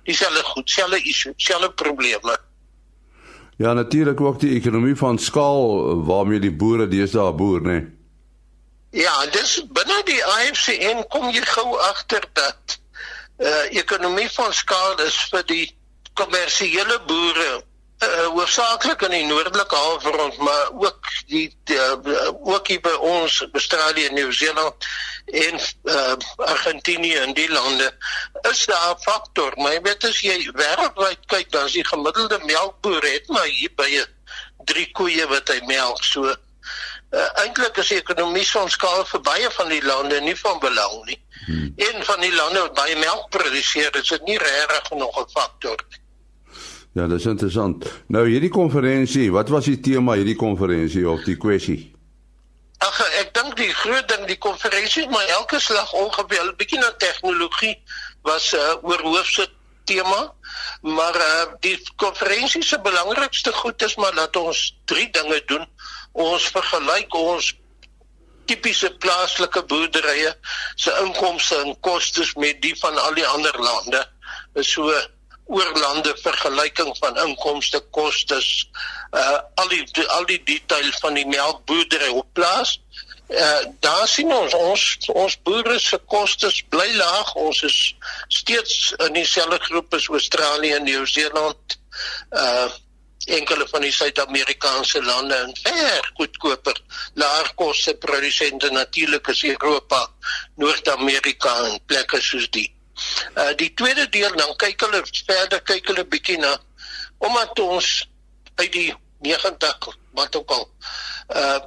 dieselfde 0.08 0.42
goed, 0.52 0.70
selfde 0.70 1.02
issue, 1.02 1.32
selfde 1.36 1.72
probleme. 1.72 2.36
Ja, 3.60 3.72
natuurlik 3.72 4.20
ook 4.20 4.40
die 4.40 4.54
ekonomie 4.56 4.96
van 4.96 5.18
skaal 5.18 5.96
waarmee 6.04 6.40
die 6.40 6.52
boere 6.52 6.88
deesdae 6.88 7.32
boer, 7.32 7.60
né? 7.60 7.80
Nee. 7.80 7.88
Ja, 8.90 9.26
dis 9.30 9.60
binne 9.70 10.00
die 10.08 10.18
IFCN 10.18 11.04
kom 11.08 11.28
jy 11.30 11.44
gou 11.46 11.76
agter 11.90 12.24
dat 12.34 12.78
uh 13.40 13.66
ekonomie 13.78 14.28
van 14.34 14.52
skaal 14.52 14.98
is 15.06 15.16
vir 15.30 15.44
die 15.46 15.66
kommersiële 16.18 16.98
boere 17.06 17.62
uh, 18.00 18.26
hoofsaaklik 18.34 19.02
in 19.02 19.14
die 19.14 19.24
noordelike 19.28 19.76
halfrond 19.76 20.36
maar 20.36 20.70
ook 20.72 21.08
die, 21.26 21.56
uh, 21.74 22.28
ook 22.42 22.68
hier 22.68 22.80
by 22.80 22.94
ons 23.04 23.40
Australië 23.52 24.06
en 24.08 24.14
Nieu-Seeland 24.14 24.88
en 25.26 25.60
uh, 25.84 26.14
Argentinië 26.36 27.20
en 27.24 27.34
die 27.34 27.50
lande 27.52 27.90
is 28.50 28.64
daar 28.66 28.94
'n 28.94 29.02
faktor 29.02 29.52
maar 29.56 29.72
jy 29.72 29.82
weet 29.82 30.04
as 30.04 30.20
jy 30.20 30.38
wêreldwyd 30.54 31.26
kyk 31.26 31.52
dan 31.52 31.66
is 31.66 31.76
die 31.78 31.86
gemiddelde 31.86 32.40
melkboer 32.44 33.02
het 33.02 33.28
maar 33.28 33.46
hier 33.46 33.72
by 33.76 34.04
3 34.64 34.90
koeie 34.92 35.26
wat 35.26 35.48
hy 35.48 35.60
melk. 35.66 36.04
So 36.04 36.24
uh, 36.24 37.28
eintlik 37.42 37.76
is 37.76 37.88
die 37.88 38.00
ekonomie 38.00 38.46
van 38.50 38.68
skaal 38.70 39.04
vir 39.04 39.20
baie 39.20 39.50
van 39.50 39.68
die 39.68 39.82
lande 39.84 40.20
nie 40.20 40.36
van 40.36 40.58
belang 40.58 41.04
nie. 41.04 41.18
Hmm. 41.46 41.72
en 41.76 42.04
van 42.04 42.20
die 42.20 42.34
lande 42.34 42.60
wat 42.60 42.74
baie 42.74 42.96
melk 43.00 43.30
produseer 43.30 43.96
is 43.96 44.08
dit 44.08 44.24
nie 44.28 44.38
regtig 44.38 44.90
nog 44.90 45.16
'n 45.20 45.30
faktor 45.32 45.84
nie 45.88 46.00
Ja, 46.92 47.06
dis 47.06 47.26
interessant. 47.30 47.86
Nou 48.10 48.24
hierdie 48.26 48.50
konferensie, 48.50 49.28
wat 49.32 49.48
was 49.48 49.68
die 49.70 49.78
tema 49.80 50.16
hierdie 50.18 50.38
konferensie 50.38 51.04
of 51.08 51.22
die 51.22 51.36
kwessie? 51.38 51.78
Ag, 52.82 52.98
ek 53.20 53.30
dink 53.36 53.54
die 53.60 53.70
groot 53.76 54.08
ding 54.10 54.26
die 54.26 54.38
konferensie, 54.40 55.04
maar 55.12 55.28
elke 55.36 55.60
slag 55.60 55.92
ongeveer 55.92 56.48
'n 56.48 56.56
bietjie 56.56 56.80
na 56.80 56.90
tegnologie 56.98 57.76
was 58.26 58.52
'n 58.52 58.58
uh, 58.58 58.82
oorhoofse 58.82 59.46
tema. 59.84 60.32
Maar 60.82 61.16
uh, 61.16 61.46
die 61.60 61.76
konferensie 61.96 62.62
se 62.62 62.80
belangrikste 62.80 63.52
goed 63.52 63.82
is 63.82 63.96
maar 63.96 64.14
dat 64.14 64.36
ons 64.36 64.76
drie 64.84 65.10
dinge 65.10 65.42
doen. 65.46 65.66
Ons 66.12 66.48
vergelyk 66.48 67.14
ons 67.14 67.54
tipiese 68.50 68.90
plaaslike 68.98 69.62
boerderye 69.70 70.34
se 70.74 70.90
inkomste 71.04 71.56
en 71.64 71.76
kostes 71.80 72.34
met 72.34 72.62
die 72.62 72.74
van 72.82 72.98
al 72.98 73.14
die 73.14 73.26
ander 73.26 73.56
lande. 73.62 74.02
So 74.54 74.90
oorlande 75.50 76.14
vergelyking 76.22 76.96
van 76.98 77.18
inkomste, 77.26 77.80
kostes, 77.90 78.50
uh 79.10 79.38
al 79.54 79.68
die 79.72 80.06
al 80.16 80.26
die 80.28 80.42
detail 80.44 80.92
van 81.02 81.18
die 81.18 81.26
melkboerdery 81.26 82.10
op 82.14 82.28
plaas. 82.38 82.76
Uh 83.28 83.62
daar 83.80 84.06
sien 84.08 84.30
ons 84.34 84.54
ons 84.54 84.84
ons 85.14 85.38
boere 85.46 85.78
se 85.78 85.98
kostes 86.14 86.62
bly 86.74 86.88
laag. 86.98 87.34
Ons 87.34 87.62
is 87.66 87.80
steeds 88.28 88.94
in 89.06 89.18
dieselfde 89.18 89.58
groep 89.66 89.98
as 89.98 90.08
Australië 90.08 90.78
en 90.78 90.86
Nieu-Seeland. 90.88 91.78
Uh 92.30 92.70
enkele 93.30 93.66
van 93.68 93.84
die 93.84 93.92
Suid-Amerikaanse 93.92 95.02
lande 95.04 95.34
en 95.34 95.52
ver 95.62 96.10
goedkoper 96.16 96.80
laer 97.14 97.52
koste 97.54 97.94
produsente 97.94 98.70
natuurlik 98.70 99.28
is 99.28 99.44
Europa, 99.44 100.06
Noord-Amerika 100.56 101.54
en 101.68 101.80
plekke 101.86 102.20
soos 102.24 102.48
die. 102.50 102.79
Uh 103.34 103.52
die 103.56 103.74
tweede 103.74 104.08
deel 104.08 104.36
dan 104.36 104.56
kyk 104.56 104.80
hulle 104.80 105.02
verder 105.26 105.62
kyk 105.62 105.86
hulle 105.92 106.04
bietjie 106.04 106.38
na 106.38 106.58
omdat 107.18 107.58
ons 107.58 108.08
uit 108.54 108.72
die 108.72 108.94
90 109.20 109.88
wat 110.16 110.36
ook 110.36 110.50
al 110.50 110.68
uh, 111.36 111.58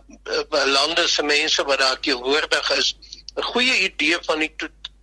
uh 0.51 0.65
lande 0.65 1.07
se 1.07 1.23
mense 1.23 1.63
wat 1.63 1.79
daar 1.79 1.99
teenwoordig 1.99 2.71
is 2.77 2.95
'n 3.35 3.41
goeie 3.41 3.79
idee 3.89 4.17
van 4.21 4.39
die 4.39 4.53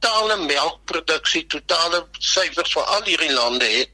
totale 0.00 0.36
melkproduksie 0.46 1.46
totale 1.46 2.06
syfers 2.18 2.72
vir 2.72 2.82
al 2.82 3.02
hierdie 3.04 3.32
lande 3.32 3.64
het. 3.64 3.90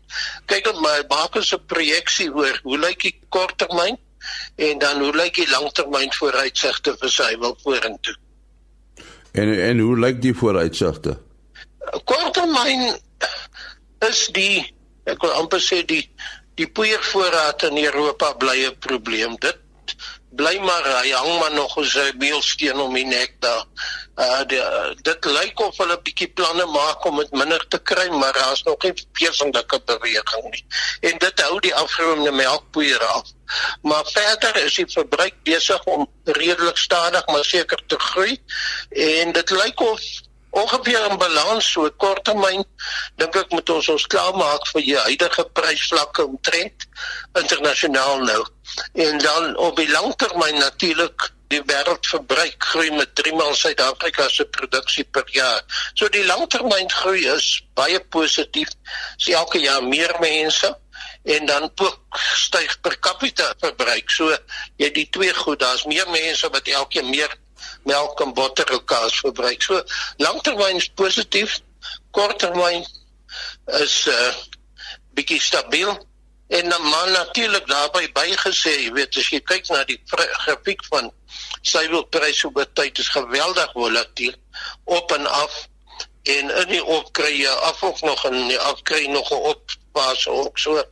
Kyk 0.47 0.69
op 0.71 0.81
my 0.81 0.97
maak 1.09 1.37
ons 1.37 1.53
'n 1.55 1.67
projeksie 1.67 2.31
oor 2.35 2.61
hoe 2.63 2.79
lyk 2.79 3.01
die 3.03 3.19
korttermyn 3.29 3.99
en 4.57 4.79
dan 4.79 5.01
hoe 5.03 5.17
lyk 5.17 5.35
die 5.35 5.51
langtermyn 5.51 6.13
vooruitsigte 6.13 6.97
vir 7.01 7.11
sy 7.11 7.37
wil 7.39 7.57
vorentoe? 7.63 8.17
En 9.33 9.61
en 9.61 9.79
hoe 9.79 9.99
lyk 9.99 10.23
die 10.23 10.35
vooruitsigte 10.35 11.19
korttermyn 12.57 12.99
is 14.09 14.27
die 14.33 14.65
ek 15.07 15.23
wil 15.23 15.37
amper 15.41 15.63
sê 15.63 15.83
die 15.87 16.05
die 16.57 16.69
poeiervoorraad 16.73 17.67
in 17.69 17.79
Europa 17.85 18.33
bly 18.41 18.65
'n 18.67 18.79
probleem. 18.81 19.37
Dit 19.37 19.59
bly 20.37 20.57
maar 20.61 20.85
hy 21.03 21.13
hang 21.13 21.39
maar 21.41 21.53
nog 21.53 21.77
as 21.79 21.95
'n 21.97 22.19
beelsteen 22.19 22.81
om 22.81 22.95
die 22.95 23.05
nek 23.05 23.37
daar. 23.41 23.65
Uh 24.17 24.43
die, 24.49 24.63
dit 25.03 25.25
lyk 25.25 25.61
of 25.61 25.77
hulle 25.77 25.97
'n 25.97 26.03
bietjie 26.03 26.29
planne 26.29 26.67
maak 26.67 27.05
om 27.05 27.19
dit 27.19 27.31
minder 27.31 27.69
te 27.69 27.79
kry, 27.79 28.09
maar 28.09 28.33
daar's 28.33 28.63
nog 28.63 28.83
nie 28.83 28.95
feesinglike 29.13 29.81
beweging 29.85 30.51
nie. 30.51 30.65
En 31.01 31.19
dit 31.19 31.41
hou 31.41 31.61
die 31.61 31.75
afgeroomde 31.75 32.33
melkpoeier 32.33 33.05
af. 33.05 33.29
Maar 33.83 34.05
verder 34.05 34.57
is 34.65 34.75
die 34.75 34.89
verbruik 34.89 35.35
besig 35.43 35.85
om 35.85 36.09
redelik 36.25 36.77
stadig 36.77 37.27
maar 37.27 37.45
seker 37.45 37.83
te 37.87 37.99
groei 37.99 38.41
en 38.91 39.33
dit 39.33 39.51
lyk 39.51 39.81
of 39.81 40.01
ongeveer 40.51 41.11
in 41.11 41.19
balans 41.19 41.71
so 41.73 41.91
korttermyn 42.03 42.65
dink 43.21 43.37
ek 43.37 43.55
moet 43.55 43.71
ons 43.77 43.89
ons 43.95 44.07
klaarmaak 44.13 44.67
vir 44.73 44.87
die 44.89 44.99
huidige 45.09 45.45
prysvlakke 45.59 46.27
omtrent 46.27 46.89
internasionaal 47.43 48.25
nou 48.25 48.43
en 49.07 49.19
dan 49.19 49.57
op 49.57 49.77
die 49.77 49.91
langtermyn 49.91 50.59
natuurlik 50.59 51.31
die 51.53 51.61
wêreldverbruik 51.63 52.65
groei 52.73 52.91
met 52.91 53.13
3 53.19 53.35
maal 53.39 53.55
Suid-Afrika 53.55 54.27
se 54.29 54.47
produksie 54.51 55.05
per 55.05 55.29
jaar. 55.31 55.63
So 55.95 56.09
die 56.11 56.25
langtermyn 56.27 56.91
groei 56.91 57.23
is 57.31 57.47
baie 57.79 58.01
positief. 58.01 58.73
Dis 59.17 59.31
elke 59.35 59.63
jaar 59.63 59.85
meer 59.87 60.17
mense 60.21 60.73
en 61.37 61.47
dan 61.47 61.71
ook 61.71 62.19
styg 62.47 62.81
per 62.83 62.99
capita 62.99 63.53
verbruik. 63.63 64.11
So 64.11 64.35
jy 64.83 64.91
die 64.95 65.09
twee 65.11 65.35
goed, 65.35 65.61
daar's 65.63 65.87
meer 65.87 66.11
mense 66.11 66.51
wat 66.51 66.69
elke 66.69 67.03
meer 67.07 67.31
melk 67.85 68.21
en 68.21 68.35
botter 68.35 68.73
en 68.73 68.85
kaas 68.85 69.21
verbruik. 69.21 69.63
So 69.63 69.83
langtermyn 70.17 70.77
is 70.77 70.89
positief, 70.89 71.61
korttermyn 72.11 72.85
is 73.81 74.07
uh 74.07 74.35
bietjie 75.17 75.41
stabiel 75.41 75.95
en 76.49 76.69
dan 76.69 76.83
natuurlik 77.13 77.67
daarbey 77.67 78.11
bygesê, 78.13 78.75
jy 78.85 78.91
weet 78.93 79.17
as 79.17 79.31
jy 79.33 79.41
kyk 79.41 79.71
na 79.73 79.81
die 79.89 79.97
grafiek 80.45 80.85
van 80.91 81.09
suiwelpryse 81.67 82.51
oor 82.53 82.69
tyd 82.79 83.01
is 83.03 83.09
geweldig 83.15 83.73
volatiel 83.73 84.37
op 84.85 85.13
en 85.17 85.27
af 85.27 85.57
en 86.27 86.53
in 86.63 86.71
die 86.71 86.85
opkry 86.85 87.33
jy 87.41 87.55
af 87.71 87.83
of 87.87 88.03
nog 88.03 88.25
in 88.31 88.39
die 88.51 88.61
afkry 88.61 89.07
nog 89.11 89.31
'n 89.31 89.43
oppas 89.53 90.27
ook 90.27 90.59
so 90.59 90.83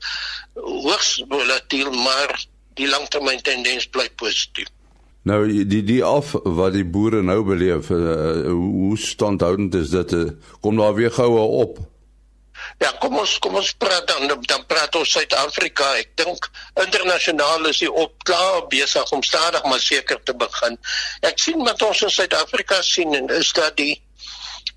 hoogs 0.55 1.23
volatiel 1.29 1.91
maar 1.91 2.35
die 2.75 2.89
langtermyn 2.89 3.43
tendens 3.43 3.87
bly 3.87 4.09
positief. 4.11 4.69
Nou 5.25 5.41
die 5.49 5.81
die 5.89 6.03
af 6.05 6.35
wat 6.45 6.75
die 6.77 6.85
boere 6.85 7.23
nou 7.25 7.41
beleef, 7.49 7.89
uh, 7.91 8.45
hoe 8.51 8.99
standhoudend 9.01 9.75
is 9.75 9.89
dit? 9.95 10.13
Uh, 10.13 10.31
kom 10.61 10.77
daar 10.77 10.95
weer 10.95 11.13
goue 11.13 11.41
op? 11.65 11.79
Ja, 12.79 12.91
kom 13.01 13.17
ons 13.19 13.39
kom 13.39 13.57
ons 13.57 13.73
praat 13.81 14.05
dan 14.09 14.29
dan 14.45 14.67
praat 14.69 14.97
ons 15.01 15.15
Suid-Afrika. 15.17 15.95
Ek 16.03 16.13
dink 16.21 16.51
internasionaal 16.85 17.71
is 17.73 17.81
die 17.81 17.89
op 17.89 18.13
klaar 18.29 18.67
besig 18.69 19.13
om 19.17 19.25
stadig 19.25 19.65
maar 19.65 19.81
seker 19.81 20.21
te 20.23 20.37
begin. 20.37 20.77
Ek 21.25 21.41
sien 21.41 21.65
wat 21.65 21.83
ons 21.89 22.05
in 22.05 22.13
Suid-Afrika 22.13 22.83
sien 22.85 23.17
en 23.17 23.33
is 23.33 23.53
dat 23.57 23.77
die 23.81 23.97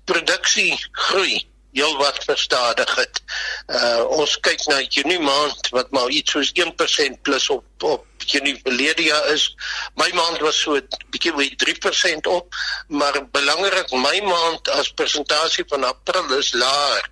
produksie 0.08 0.72
groei 0.92 1.44
heel 1.72 1.96
wat 1.96 2.24
verstadig 2.24 2.94
het. 2.94 3.20
Uh 3.66 4.04
ons 4.20 4.38
kyk 4.40 4.64
na 4.66 4.80
Junie 4.80 5.20
maand 5.20 5.68
wat 5.74 5.90
maar 5.90 6.08
iets 6.08 6.30
soos 6.30 6.52
1% 6.52 7.20
plus 7.22 7.48
op 7.50 7.64
op 7.82 8.06
Junie 8.26 8.60
verlede 8.62 9.02
jaar 9.02 9.28
is. 9.32 9.56
My 9.94 10.10
maand 10.14 10.40
was 10.40 10.60
so 10.60 10.76
'n 10.76 10.88
bietjie 11.10 11.34
by 11.34 11.48
3% 11.56 12.26
op, 12.26 12.54
maar 12.88 13.28
belangrik 13.30 13.90
my 13.90 14.20
maand 14.20 14.68
as 14.68 14.92
persentasie 14.92 15.64
van 15.68 15.84
April 15.84 16.38
is 16.38 16.52
laer. 16.52 17.08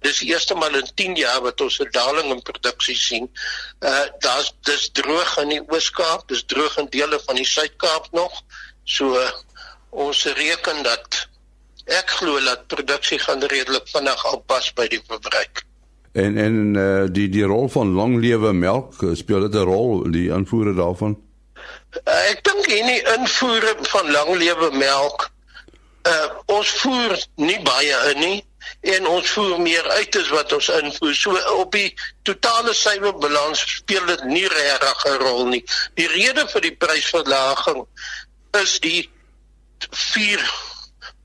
Dis 0.00 0.18
die 0.18 0.28
eerste 0.32 0.54
maal 0.54 0.74
in 0.74 0.90
10 0.94 1.16
jaar 1.16 1.40
wat 1.40 1.60
ons 1.60 1.78
'n 1.80 1.90
daling 1.90 2.30
in 2.32 2.42
produksie 2.42 2.96
sien. 2.96 3.30
Uh 3.80 4.06
daar's 4.18 4.52
dis 4.62 4.88
droog 4.92 5.36
in 5.38 5.48
die 5.48 5.64
Oos-Kaap, 5.68 6.28
dis 6.28 6.44
droog 6.46 6.76
in 6.76 6.88
dele 6.90 7.20
van 7.26 7.34
die 7.34 7.46
Suid-Kaap 7.46 8.12
nog. 8.12 8.42
So 8.84 9.20
ons 9.90 10.24
reken 10.24 10.82
dat 10.82 11.28
ek 11.88 12.10
glo 12.20 12.40
dat 12.44 12.66
produksie 12.66 13.18
gaan 13.18 13.42
redelik 13.42 13.88
vinnig 13.88 14.26
aanpas 14.32 14.72
by 14.76 14.86
die 14.92 15.00
verbruik. 15.06 15.64
En 16.12 16.36
en 16.36 16.74
uh, 16.74 17.04
die 17.12 17.28
die 17.28 17.44
rol 17.44 17.68
van 17.68 17.94
langlewe 17.94 18.52
melk 18.52 19.02
eh, 19.02 19.14
speel 19.14 19.40
dit 19.46 19.54
'n 19.54 19.64
rol 19.68 20.10
die 20.10 20.28
invoere 20.28 20.74
daarvan? 20.74 21.16
Uh, 22.04 22.30
ek 22.32 22.44
dink 22.44 22.66
hierdie 22.66 23.02
invoere 23.16 23.74
van 23.92 24.10
langlewe 24.10 24.70
melk 24.76 25.30
uh 26.08 26.28
ons 26.46 26.70
voer 26.80 27.14
nie 27.34 27.58
baie 27.62 27.96
in 28.12 28.20
nie 28.20 28.44
en 28.80 29.06
ons 29.06 29.30
voer 29.30 29.60
meer 29.60 29.88
uit 29.98 30.16
as 30.16 30.28
wat 30.28 30.52
ons 30.52 30.68
invoer. 30.68 31.14
So 31.14 31.40
op 31.60 31.72
die 31.72 31.94
totale 32.22 32.74
suiwerbalans 32.74 33.64
speel 33.80 34.06
dit 34.06 34.24
nie 34.24 34.46
regtig 34.48 35.04
'n 35.06 35.20
rol 35.24 35.46
nie. 35.46 35.64
Die 35.94 36.08
rede 36.08 36.48
vir 36.48 36.60
die 36.60 36.76
prysverlaging 36.76 37.86
is 38.62 38.80
die 38.80 39.10
4 39.90 40.42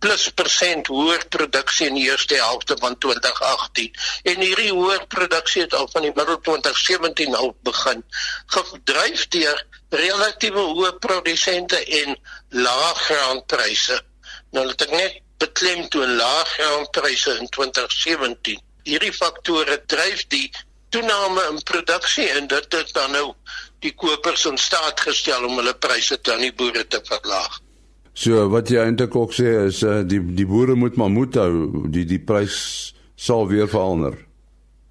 plus 0.04 0.24
persent 0.36 0.90
hoër 0.92 1.22
produksie 1.32 1.88
in 1.88 1.96
die 1.96 2.08
eerste 2.10 2.36
helfte 2.36 2.76
van 2.82 2.98
2018 3.06 3.94
en 4.32 4.42
hierdie 4.44 4.74
hoër 4.76 5.06
produksie 5.16 5.64
het 5.64 5.76
al 5.80 5.88
van 5.94 6.04
die 6.08 6.12
middel 6.18 6.40
2017 6.48 7.38
al 7.40 7.54
begin 7.70 8.04
gedryf 8.56 9.24
deur 9.36 9.64
relatiewe 9.96 10.66
hoë 10.74 10.92
produsente 11.06 11.80
en 12.02 12.18
lae 12.66 12.92
graanpryse. 13.06 14.00
Nou 14.52 14.66
het 14.70 14.86
ek 14.88 14.94
net 14.98 15.20
beklemtoon 15.44 16.16
lae 16.20 16.46
graanpryse 16.52 17.38
in 17.40 17.50
2017. 17.58 18.62
Hierdie 18.90 19.16
faktore 19.16 19.80
dryf 19.96 20.28
die 20.34 20.48
toename 20.94 21.48
in 21.54 21.62
produksie 21.64 22.28
en 22.38 22.48
dit 22.52 22.80
het 22.80 22.96
dan 22.98 23.16
nou 23.16 23.28
die 23.86 23.96
kopers 24.04 24.50
in 24.52 24.60
staat 24.60 25.08
gestel 25.08 25.48
om 25.48 25.60
hulle 25.62 25.76
pryse 25.88 26.20
aan 26.32 26.44
die 26.44 26.56
boere 26.60 26.84
te 26.88 27.00
verlaag. 27.08 27.63
So 28.14 28.48
wat 28.54 28.70
jy 28.70 28.84
eintlik 28.84 29.16
ook 29.18 29.34
sê 29.34 29.66
is 29.66 29.82
uh, 29.82 30.02
die 30.06 30.22
die 30.38 30.46
boere 30.46 30.76
moet 30.78 30.96
maar 31.02 31.10
moed 31.10 31.36
hou, 31.40 31.88
die 31.90 32.06
die 32.06 32.22
prys 32.22 32.94
sal 33.16 33.48
weer 33.50 33.68
verander. 33.70 34.18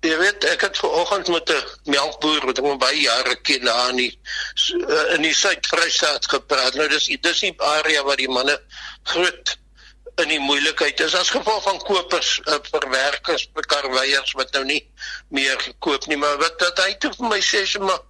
Jy 0.02 0.16
weet, 0.18 0.44
ek 0.50 0.64
het 0.66 0.78
vanoggend 0.82 1.28
met 1.30 1.50
'n 1.54 1.90
melkboer 1.94 2.42
wat 2.48 2.58
ek 2.58 2.78
baie 2.82 3.00
jare 3.00 3.36
ken 3.46 3.64
daar 3.64 3.90
in 3.90 4.00
die 4.02 4.18
uh, 4.80 5.14
in 5.14 5.22
die 5.22 5.34
Suid-Vrystaat 5.34 6.26
gepraat. 6.26 6.74
Nou 6.74 6.88
dis 6.90 7.06
dis 7.06 7.40
die 7.46 7.54
area 7.58 8.02
waar 8.02 8.18
die 8.18 8.28
manne 8.28 8.58
groot 9.02 9.56
in 10.20 10.28
die 10.28 10.40
moeilikheid 10.40 11.00
is 11.00 11.14
as 11.16 11.30
gevolg 11.32 11.62
van 11.64 11.78
kopers, 11.86 12.34
uh, 12.44 12.58
verwerkers, 12.68 13.46
karweiers 13.70 14.34
wat 14.36 14.52
nou 14.56 14.64
nie 14.68 14.80
meer 15.32 15.56
gekoop 15.62 16.06
nie, 16.10 16.18
maar 16.20 16.36
wat 16.42 16.58
dat 16.60 16.82
hy 16.84 16.92
toe 17.00 17.12
vir 17.16 17.30
my 17.30 17.40
sê, 17.40 17.64
sy 17.68 17.80
maar 17.82 18.02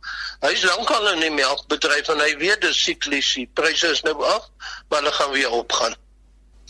hy's 0.42 0.64
lankal 0.66 1.12
in 1.12 1.22
die 1.22 1.32
melkbedryf 1.36 2.10
en 2.14 2.24
hy 2.24 2.32
weet 2.42 2.64
dis 2.66 2.82
siklies, 2.88 3.30
die 3.38 3.46
pryse 3.54 3.92
is 3.94 4.02
nou 4.06 4.16
af, 4.26 4.50
maar 4.90 5.02
hulle 5.02 5.14
gaan 5.18 5.32
weer 5.36 5.54
opgaan. 5.62 5.96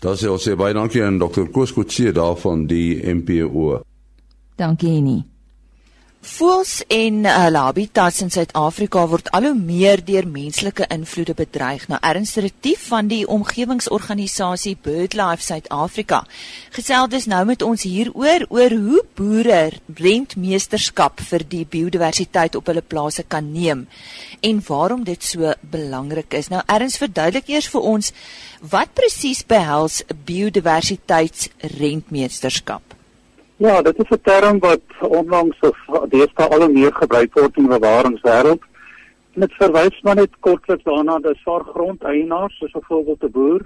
Das 0.03 0.21
sê 0.21 0.29
ons 0.29 0.45
sê 0.45 0.57
baie 0.59 0.77
dankie 0.77 1.05
aan 1.05 1.21
Dr. 1.23 1.49
Koskutsie 1.55 2.13
daarvan 2.13 2.67
die 2.69 2.99
MPO. 3.01 3.81
Dankie 4.59 4.99
nie. 5.01 5.23
Voëls 6.23 6.85
en 6.87 7.25
hulle 7.27 7.59
habitats 7.59 8.23
in 8.23 8.31
Suid-Afrika 8.31 9.03
word 9.11 9.27
al 9.35 9.43
hoe 9.49 9.59
meer 9.59 9.99
deur 10.07 10.23
menslike 10.31 10.87
invloede 10.95 11.35
bedreig. 11.35 11.91
Nou 11.91 11.99
Ernst 11.99 12.39
Retief 12.39 12.87
van 12.93 13.11
die 13.11 13.27
omgewingsorganisasie 13.27 14.79
BirdLife 14.85 15.43
Suid-Afrika 15.43 16.23
gesels 16.77 17.11
dus 17.11 17.27
nou 17.27 17.43
met 17.51 17.59
ons 17.67 17.83
hieroor 17.83 18.47
oor 18.55 18.71
hoe 18.71 19.03
boere 19.19 19.75
rentmeesterskap 19.99 21.19
vir 21.33 21.43
die 21.57 21.67
biodiversiteit 21.67 22.55
op 22.55 22.71
hulle 22.71 22.87
plase 22.87 23.27
kan 23.27 23.51
neem 23.51 23.91
en 24.47 24.63
waarom 24.71 25.03
dit 25.03 25.19
so 25.27 25.51
belangrik 25.75 26.39
is. 26.39 26.55
Nou 26.55 26.63
Ernst 26.71 27.03
verduidelik 27.03 27.51
eers 27.51 27.67
vir 27.75 27.83
ons 27.97 28.15
wat 28.71 28.95
presies 28.95 29.43
behels 29.43 30.07
biodiversiteitsrentmeesterskap. 30.31 33.02
Ja, 33.63 33.83
dit 33.83 33.99
is 33.99 34.09
'n 34.11 34.21
term 34.23 34.59
wat 34.59 34.87
onlangs 35.01 35.59
of 35.61 35.79
deesdae 36.09 36.49
al 36.49 36.69
meer 36.69 36.95
gebruik 36.95 37.35
word 37.35 37.57
in 37.57 37.69
die 37.69 37.79
bewaringswêreld. 37.79 38.63
Dit 39.35 39.53
verwys 39.53 40.01
maar 40.03 40.15
net 40.15 40.41
kortliks 40.41 40.83
daarna 40.83 41.19
dat 41.19 41.37
daar 41.45 41.65
grondeienaars, 41.65 42.57
soos 42.59 42.71
byvoorbeeld 42.71 43.23
'n 43.23 43.31
boer, 43.31 43.61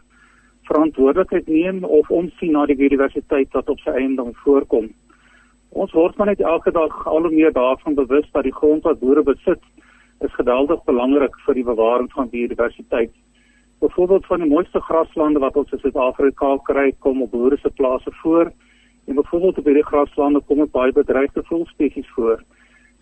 verantwoordelikheid 0.63 1.47
neem 1.47 1.85
of 1.85 2.11
omsien 2.11 2.53
na 2.53 2.67
die 2.67 2.77
biodiversiteit 2.77 3.49
wat 3.53 3.69
op 3.69 3.79
sy 3.79 3.91
eiendom 3.91 4.35
voorkom. 4.35 4.93
Ons 5.69 5.93
word 5.93 6.17
maar 6.17 6.27
net 6.27 6.41
elke 6.41 6.71
dag 6.71 7.07
al 7.07 7.31
meer 7.31 7.53
daarvan 7.53 7.95
bewus 7.95 8.29
dat 8.33 8.43
die 8.43 8.59
grond 8.61 8.83
wat 8.83 9.01
boere 9.01 9.23
besit, 9.23 9.63
is 10.21 10.35
geweldig 10.35 10.85
belangrik 10.85 11.37
vir 11.47 11.55
die 11.55 11.65
bewaring 11.65 12.13
van 12.13 12.29
biodiversiteit. 12.29 13.11
Byvoorbeeld 13.81 14.27
van 14.27 14.41
die 14.41 14.49
mooiste 14.49 14.81
graslande 14.81 15.39
wat 15.39 15.57
ons 15.57 15.73
in 15.73 15.79
Suid-Afrika 15.79 16.57
kry, 16.63 16.93
kom 16.99 17.23
op 17.23 17.31
boere 17.31 17.57
se 17.57 17.71
plase 17.71 18.11
voor. 18.13 18.53
En 19.07 19.15
byvoorbeeld 19.15 19.59
op 19.59 19.65
hierdie 19.65 19.87
graslande 19.87 20.41
kom 20.47 20.59
dit 20.59 20.71
baie 20.71 20.93
bedreigde 20.93 21.43
voëlspesies 21.45 22.09
voor. 22.15 22.43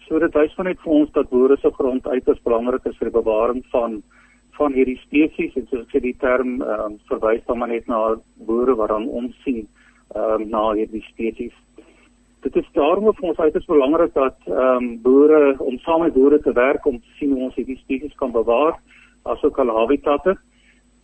So 0.07 0.19
dit 0.19 0.35
wys 0.37 0.53
van 0.55 0.69
net 0.69 0.81
vir 0.85 0.93
ons 0.93 1.13
dat 1.17 1.31
boere 1.31 1.57
se 1.57 1.71
grond 1.79 2.07
uiters 2.07 2.43
belangrik 2.45 2.85
is 2.91 2.97
vir 3.01 3.11
die 3.11 3.21
bewaring 3.21 3.65
van 3.73 4.03
van 4.55 4.73
hierdie 4.73 5.01
spesies 5.03 5.55
en 5.59 5.65
soos 5.67 5.81
ek 5.83 5.95
sê 5.95 6.01
die 6.05 6.17
term 6.21 6.61
ehm 6.63 6.83
um, 6.85 6.99
verwys 7.09 7.43
dan 7.49 7.59
maar 7.59 7.73
net 7.73 7.89
na 7.91 8.01
boere 8.49 8.77
wat 8.79 8.93
dan 8.93 9.09
omsien 9.09 9.65
ehm 9.65 10.43
um, 10.43 10.49
na 10.53 10.65
hierdie 10.73 11.03
spesies. 11.09 11.57
Dit 12.45 12.57
is 12.61 12.69
daarom 12.77 13.09
vir 13.09 13.29
ons 13.31 13.41
uiters 13.41 13.67
belangrik 13.73 14.15
dat 14.15 14.37
ehm 14.47 14.77
um, 14.77 14.91
boere 15.03 15.57
om 15.59 15.79
saam 15.87 16.05
met 16.05 16.15
boere 16.15 16.39
te 16.41 16.53
werk 16.53 16.87
om 16.87 17.01
te 17.01 17.17
sien 17.19 17.33
hoe 17.33 17.49
ons 17.49 17.57
hierdie 17.59 17.81
spesies 17.81 18.15
kan 18.21 18.33
bewaar 18.33 18.77
asook 19.33 19.59
al 19.59 19.73
habitatte 19.79 20.37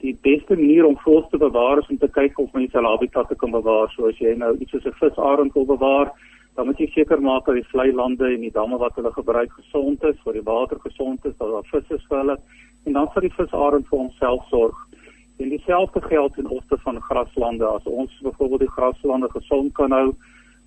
die 0.00 0.16
beste 0.24 0.56
manier 0.56 0.86
om 0.88 0.96
voëls 1.04 1.28
te 1.30 1.38
bewaar 1.40 1.78
is 1.80 1.88
om 1.92 1.98
te 2.00 2.08
kyk 2.08 2.38
of 2.40 2.52
mense 2.56 2.76
hulle 2.76 2.92
habitatte 2.94 3.36
kan 3.36 3.52
bewaar. 3.52 3.90
So 3.92 4.08
as 4.08 4.18
jy 4.20 4.34
nou 4.38 4.54
iets 4.56 4.72
soos 4.72 4.86
'n 4.86 4.96
visarend 5.00 5.54
wil 5.54 5.66
bewaar, 5.66 6.12
dan 6.56 6.66
moet 6.66 6.78
jy 6.78 6.88
seker 6.94 7.20
maak 7.20 7.44
dat 7.46 7.54
die 7.54 7.70
vlei 7.72 7.92
lande 7.92 8.26
en 8.34 8.40
die 8.40 8.50
damme 8.50 8.78
wat 8.78 8.94
hulle 8.96 9.12
gebruik 9.12 9.52
gesond 9.52 10.02
is, 10.04 10.16
vir 10.24 10.32
die 10.32 10.42
water 10.44 10.78
gesond 10.80 11.24
is, 11.24 11.36
dat 11.38 11.50
daar 11.50 11.68
visse 11.72 11.94
is 11.94 12.06
vir 12.08 12.18
hulle 12.18 12.36
en 12.86 12.92
dan 12.92 13.08
vir 13.14 13.22
die 13.22 13.36
visarend 13.36 13.86
vir 13.88 13.98
homself 13.98 14.48
sorg. 14.48 14.76
En 15.38 15.48
dieselfde 15.48 16.00
geld 16.00 16.34
ten 16.34 16.48
opsigte 16.48 16.82
van 16.82 17.00
graslande. 17.00 17.66
As 17.66 17.84
ons 17.84 18.20
byvoorbeeld 18.22 18.60
die 18.60 18.76
graslande 18.76 19.28
gesond 19.28 19.72
kan 19.74 19.92
hou, 19.92 20.14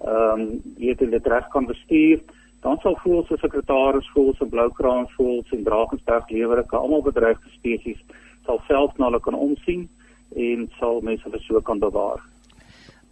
ehm 0.05 0.41
um, 0.41 0.61
weet 0.77 0.99
hulle 0.99 1.19
dit 1.19 1.27
reg 1.27 1.47
kan 1.49 1.65
bestuur, 1.65 2.19
dan 2.61 2.77
sal 2.81 2.95
voëls 3.03 3.27
se 3.27 3.37
sekretaris 3.37 4.09
voëls 4.13 4.39
en 4.41 4.49
bloukraanvoëls 4.49 5.51
en 5.51 5.63
Drakensberg 5.63 6.29
lewerike 6.29 6.77
almal 6.77 7.01
bedreigde 7.01 7.49
spesies 7.49 7.99
sal 8.45 8.61
self 8.67 8.97
na 8.97 9.09
hulle 9.09 9.19
kan 9.19 9.35
omsien 9.35 9.89
en 10.35 10.69
sal 10.79 11.01
mense 11.01 11.23
hulle 11.23 11.41
so 11.43 11.61
kan 11.61 11.79
bewaar. 11.79 12.21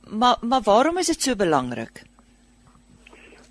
Maar 0.10 0.38
maar 0.42 0.62
waarom 0.62 0.98
is 0.98 1.08
dit 1.08 1.22
so 1.22 1.36
belangrik? 1.36 2.04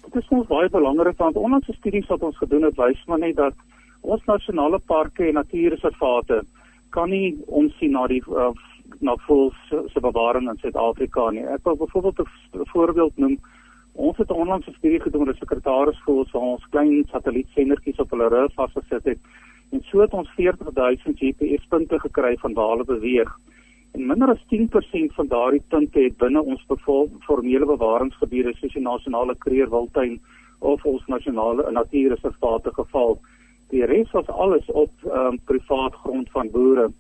Dit 0.05 0.23
is 0.23 0.29
ons 0.29 0.47
baie 0.47 0.69
belangrik 0.69 1.19
want 1.19 1.37
onlangs 1.37 1.77
studies 1.77 2.09
wat 2.09 2.23
ons 2.23 2.37
gedoen 2.37 2.63
het 2.63 2.77
wys 2.77 3.05
maar 3.07 3.19
net 3.19 3.37
dat 3.37 3.55
ons 4.01 4.25
nasionale 4.25 4.79
parke 4.79 5.29
en 5.29 5.35
natuurreservate 5.35 6.43
kan 6.91 7.11
nie 7.11 7.39
omsien 7.47 7.93
na 7.95 8.07
die 8.11 8.23
uh, 8.29 8.51
na 8.99 9.15
voels 9.27 9.57
se 9.71 10.01
bewaring 10.03 10.49
in 10.51 10.59
Suid-Afrika 10.59 11.31
nie. 11.31 11.45
Ek 11.47 11.63
wil 11.65 11.77
byvoorbeeld 11.77 12.19
'n 12.19 12.67
voorbeeld 12.73 13.17
noem. 13.17 13.39
Ons 13.93 14.17
het 14.17 14.31
onlangs 14.31 14.67
'n 14.67 14.75
studie 14.79 15.01
gedoen 15.01 15.27
met 15.27 15.37
'n 15.37 15.39
sekretaris 15.39 16.01
voels 16.05 16.31
waar 16.31 16.43
ons 16.43 16.69
klein 16.71 17.07
satellietsendertjies 17.11 17.99
op 17.99 18.11
hulle 18.11 18.29
rug 18.29 18.53
vasgesit 18.55 19.05
het 19.05 19.19
En 19.71 19.83
so 19.87 20.01
het 20.01 20.15
ons 20.15 20.31
40000 20.35 21.19
GPS-punte 21.19 21.99
gekry 21.99 22.37
van 22.43 22.55
waar 22.55 22.71
hulle 22.75 22.85
beweeg. 22.85 23.31
En 23.93 24.07
minder 24.07 24.29
as 24.29 24.45
10% 24.55 25.15
van 25.15 25.27
daardie 25.27 25.63
punte 25.69 26.01
het 26.01 26.17
binne 26.17 26.43
ons 26.43 26.65
formele 27.27 27.67
bewaringsgebiede 27.67 28.55
soos 28.55 28.73
die 28.73 28.83
nasionale 28.83 29.35
kreerwiltuin 29.39 30.21
of 30.59 30.85
ons 30.85 31.07
nasionale 31.07 31.71
natuurreservate 31.73 32.73
geval. 32.75 33.19
Die 33.71 33.85
res 33.87 34.11
was 34.11 34.29
alles 34.29 34.67
op 34.67 34.91
um, 35.07 35.39
privaat 35.45 35.95
grond 35.95 36.31
van 36.31 36.51
boere. 36.51 36.91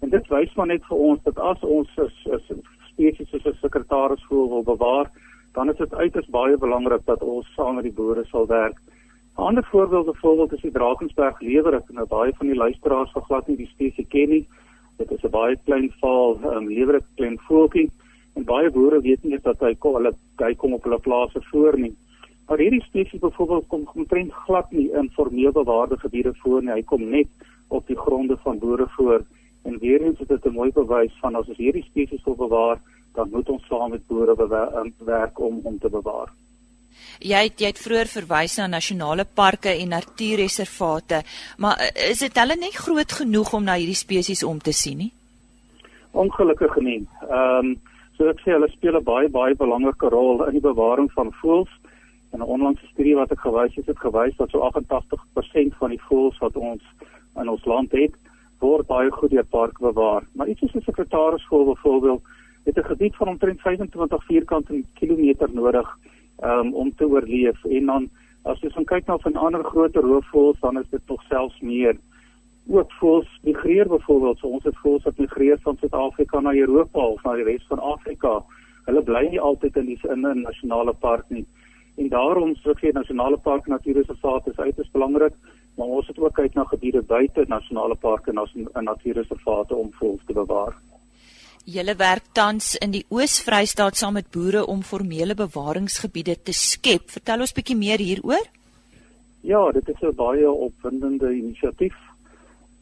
En 0.00 0.10
dit 0.10 0.28
wys 0.28 0.54
maar 0.54 0.66
net 0.66 0.84
vir 0.88 1.04
ons 1.10 1.22
dat 1.22 1.38
as 1.38 1.62
ons 1.62 1.94
is, 2.02 2.16
is 2.38 2.50
spesies 2.90 3.30
soos 3.30 3.46
'n 3.46 3.58
sekretaris 3.60 4.26
wil 4.28 4.62
bewaar, 4.62 5.10
dan 5.54 5.70
is 5.70 5.76
dit 5.76 5.94
uiters 5.94 6.26
baie 6.26 6.56
belangrik 6.58 7.06
dat 7.06 7.22
ons 7.22 7.46
saam 7.54 7.74
met 7.74 7.84
die 7.84 7.96
boere 7.96 8.24
sal 8.24 8.46
werk. 8.46 8.78
Ander 9.36 9.64
voorbeeld 9.64 10.06
byvoorbeeld 10.06 10.52
is 10.52 10.60
die 10.60 10.70
Drakensberg 10.70 11.40
lewerik. 11.40 11.88
Nou 11.88 12.06
baie 12.08 12.32
van 12.36 12.46
die 12.46 12.56
luisteraars 12.56 13.10
sal 13.12 13.22
glad 13.22 13.48
nie 13.50 13.56
die 13.56 13.68
spesies 13.68 14.06
ken 14.08 14.30
nie. 14.32 14.46
Dit 14.96 15.10
is 15.12 15.24
'n 15.24 15.30
baie 15.30 15.58
klein 15.64 15.90
val, 16.00 16.38
um, 16.52 16.68
lewerik 16.68 17.04
klein 17.16 17.36
voeltjie 17.48 17.90
en 18.34 18.44
baie 18.44 18.70
boere 18.70 19.00
weet 19.00 19.24
nie 19.24 19.38
dat 19.42 19.60
hy 19.60 19.74
kom 19.74 19.94
hulle 19.94 20.12
hy 20.38 20.54
kom 20.54 20.72
op 20.72 20.82
hulle 20.82 20.98
plase 20.98 21.42
voor 21.50 21.78
nie. 21.78 21.92
Maar 22.48 22.58
hierdie 22.58 22.82
spesies 22.82 23.20
byvoorbeeld 23.20 23.66
kom 23.66 23.84
omtrent 23.94 24.32
glad 24.32 24.72
nie 24.72 24.90
in 24.92 25.10
formeel 25.10 25.52
bewaarde 25.52 25.98
gebiede 25.98 26.34
voor 26.34 26.62
nie. 26.62 26.72
Hy 26.72 26.82
kom 26.82 27.08
net 27.10 27.28
op 27.68 27.86
die 27.86 27.96
gronde 27.96 28.36
van 28.36 28.58
boere 28.58 28.88
voor. 28.88 29.20
En 29.64 29.78
weer 29.78 30.02
eens 30.02 30.20
is 30.20 30.26
dit 30.26 30.46
'n 30.46 30.52
mooi 30.52 30.72
bewys 30.72 31.12
van 31.20 31.34
as 31.34 31.48
ons 31.48 31.58
hierdie 31.58 31.84
spesies 31.84 32.24
wil 32.24 32.36
bewaar, 32.36 32.80
dan 33.12 33.30
moet 33.30 33.48
ons 33.48 33.66
saam 33.66 33.90
met 33.90 34.06
boere 34.06 34.34
werk 35.04 35.38
om 35.40 35.60
om 35.62 35.78
te 35.78 35.90
bewaar. 35.90 36.32
Jy 37.20 37.42
het 37.48 37.60
jy 37.60 37.66
het 37.72 37.78
vroeër 37.80 38.10
verwys 38.12 38.56
na 38.58 38.66
nasionale 38.66 39.24
parke 39.24 39.72
en 39.72 39.88
natuurreservate, 39.88 41.22
maar 41.58 41.76
eh, 41.78 42.10
is 42.10 42.18
dit 42.18 42.38
hulle 42.38 42.56
net 42.56 42.74
groot 42.74 43.12
genoeg 43.12 43.52
om 43.52 43.64
na 43.64 43.76
hierdie 43.80 43.96
spesies 43.96 44.42
om 44.42 44.58
te 44.58 44.72
sien 44.72 44.98
nie? 44.98 45.12
Ongelukkig 46.12 46.76
nie. 46.76 47.02
Ehm 47.30 47.72
um, 47.72 47.76
so 48.16 48.28
ek 48.32 48.40
sê 48.40 48.52
hulle 48.52 48.68
speel 48.72 48.96
'n 48.96 49.04
baie 49.04 49.28
baie 49.28 49.54
belangrike 49.54 50.08
rol 50.08 50.44
in 50.46 50.52
die 50.52 50.68
bewaring 50.68 51.10
van 51.12 51.32
voëls. 51.42 51.72
En 52.32 52.40
'n 52.40 52.52
onlangse 52.54 52.86
studie 52.86 53.14
wat 53.14 53.32
ek 53.32 53.40
gewys 53.40 53.74
het, 53.74 53.86
het 53.86 53.98
gewys 53.98 54.36
dat 54.36 54.50
so 54.50 54.60
88% 54.60 55.74
van 55.80 55.90
die 55.90 56.02
voëls 56.08 56.38
wat 56.38 56.56
ons 56.56 56.82
in 57.40 57.48
ons 57.48 57.64
land 57.64 57.92
het, 57.92 58.14
word 58.58 58.86
baie 58.86 59.10
goed 59.10 59.30
deur 59.30 59.44
parke 59.44 59.80
bewaar. 59.80 60.22
Maar 60.32 60.48
iets 60.48 60.60
soos 60.60 60.74
'n 60.74 60.80
sekretarisskool 60.80 61.64
byvoorbeeld, 61.64 62.22
het 62.64 62.78
'n 62.78 62.90
gebied 62.92 63.16
van 63.16 63.28
omtrent 63.28 63.60
25 63.60 64.24
vierkante 64.24 64.82
kilometer 64.94 65.48
nodig 65.52 65.98
um, 66.42 66.74
om 66.74 66.94
te 66.94 67.08
oorleef. 67.08 67.64
En 67.64 67.86
dan 67.86 68.08
as 68.42 68.60
jy 68.60 68.70
kyk 68.84 69.06
na 69.06 69.18
van 69.18 69.36
ander 69.36 69.64
groter 69.64 70.02
roofvoëls 70.02 70.60
dan 70.60 70.78
is 70.78 70.88
dit 70.90 71.02
tog 71.06 71.22
selfs 71.28 71.60
meer. 71.60 71.96
Ook 72.68 72.92
voëls 73.00 73.28
migreer 73.42 73.88
byvoorbeeld 73.88 74.38
so 74.38 74.48
ons 74.48 74.64
het 74.64 74.78
voëls 74.82 75.04
wat 75.04 75.18
migreer 75.18 75.58
van 75.62 75.76
Suid-Afrika 75.80 76.40
na 76.40 76.54
Europa 76.54 77.00
of 77.00 77.22
na 77.22 77.34
die 77.34 77.44
res 77.44 77.66
van 77.68 77.78
Afrika. 77.78 78.40
Hulle 78.86 79.02
bly 79.02 79.28
nie 79.30 79.40
altyd 79.40 79.76
in 79.76 79.86
die 79.86 79.98
in 80.10 80.26
'n 80.26 80.42
nasionale 80.42 80.92
park 80.92 81.24
nie. 81.28 81.46
En 81.96 82.08
daarom 82.08 82.54
sê 82.54 82.92
nasionale 82.92 83.36
park 83.36 83.66
natuurreservate 83.66 84.50
is 84.50 84.58
uiters 84.58 84.90
belangrik 84.90 85.34
maar 85.76 85.86
ons 85.86 86.06
het 86.06 86.18
ook 86.18 86.34
kyk 86.34 86.54
na 86.54 86.64
gebiede 86.64 87.02
buite 87.02 87.44
nasionale 87.48 87.94
parke 87.94 88.32
en 88.72 88.84
natuurreservate 88.84 89.74
om 89.74 89.92
voëls 89.92 90.24
te 90.26 90.32
bewaar 90.32 90.76
Julle 91.66 91.96
werk 91.98 92.28
tans 92.30 92.76
in 92.78 92.92
die 92.94 93.02
Oos-Vrystaat 93.10 93.96
saam 93.98 94.14
met 94.14 94.28
boere 94.30 94.60
om 94.70 94.84
formele 94.86 95.34
bewaringsgebiede 95.34 96.36
te 96.46 96.52
skep. 96.54 97.08
Vertel 97.10 97.40
ons 97.42 97.52
bietjie 97.56 97.74
meer 97.74 97.98
hieroor. 97.98 98.44
Ja, 99.42 99.72
dit 99.74 99.88
is 99.88 100.02
'n 100.02 100.14
baie 100.14 100.46
opwindende 100.50 101.32
inisiatief. 101.34 101.96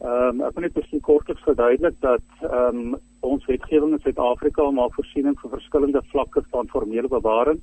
Ehm 0.04 0.40
um, 0.40 0.42
ek 0.42 0.54
wil 0.54 0.62
net 0.62 0.74
presies 0.74 1.00
kortliks 1.00 1.46
verduidelik 1.48 1.96
dat 2.00 2.26
ehm 2.42 2.92
um, 2.92 3.00
ons 3.20 3.46
wetgewing 3.46 3.92
in 3.92 4.02
Suid-Afrika 4.04 4.70
maak 4.70 4.92
voorsiening 4.94 5.36
vir 5.40 5.50
verskillende 5.50 6.02
vlakke 6.12 6.42
van 6.50 6.68
formele 6.68 7.08
bewaring. 7.08 7.62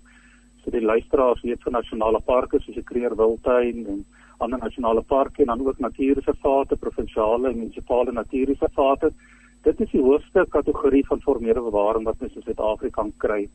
So 0.63 0.71
die 0.71 0.81
luisteraars 0.81 1.41
weet 1.41 1.61
van 1.61 1.73
nasionale 1.73 2.19
parke 2.19 2.59
soos 2.59 2.75
die 2.75 2.83
Kruger 2.83 3.15
Wildtuin 3.15 3.85
en 3.85 4.05
ander 4.39 4.59
nasionale 4.59 5.01
parke 5.01 5.41
en 5.41 5.53
dan 5.53 5.67
ook 5.67 5.79
natuurreservate, 5.79 6.77
provinsiale 6.77 7.49
en 7.49 7.57
munisipale 7.57 8.11
natuurreservate 8.11 9.13
dit 9.63 9.81
is 9.81 9.91
die 9.91 10.01
hoogste 10.01 10.45
kategorie 10.49 11.05
van 11.05 11.21
formele 11.21 11.61
bewaring 11.61 12.05
wat 12.05 12.21
ons 12.21 12.35
in 12.35 12.41
Suid-Afrika 12.41 13.01
kan 13.01 13.13
kry. 13.17 13.49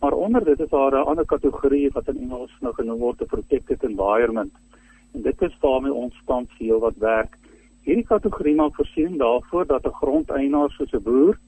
Maar 0.00 0.12
onder 0.12 0.44
dit 0.44 0.60
is 0.60 0.68
daar 0.68 0.92
'n 0.92 1.06
ander 1.10 1.26
kategorie 1.26 1.90
wat 1.92 2.08
in 2.08 2.20
Engels 2.20 2.52
nou 2.60 2.74
genoem 2.74 2.98
word 2.98 3.20
'n 3.20 3.26
protected 3.26 3.82
environment. 3.82 4.52
En 5.14 5.22
dit 5.22 5.42
is 5.42 5.56
waarmee 5.60 5.92
ons 5.92 6.22
tans 6.26 6.50
veel 6.58 6.78
wat 6.80 6.96
werk. 6.98 7.38
Hierdie 7.82 8.06
kategorie 8.06 8.54
maak 8.54 8.74
voorsiening 8.74 9.18
daarvoor 9.18 9.66
dat 9.66 9.86
'n 9.86 9.98
grondeienaar 10.00 10.70
soos 10.70 10.92
'n 10.92 11.02
boer 11.02 11.38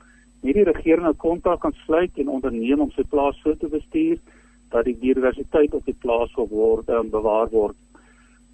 met 0.43 0.55
die 0.55 0.65
regering 0.65 1.09
'n 1.09 1.17
kontrak 1.17 1.61
kan 1.61 1.73
sluit 1.73 2.11
en 2.15 2.29
onderneem 2.29 2.81
om 2.81 2.91
sy 2.91 3.03
plaas 3.03 3.41
so 3.41 3.55
te 3.57 3.69
bestuur 3.69 4.19
dat 4.71 4.85
die 4.85 4.97
biodiversiteit 4.97 5.75
op 5.75 5.85
die 5.85 5.97
plaas 6.01 6.35
word 6.35 6.89
um, 6.89 7.11
bewaar 7.11 7.49
word. 7.49 7.77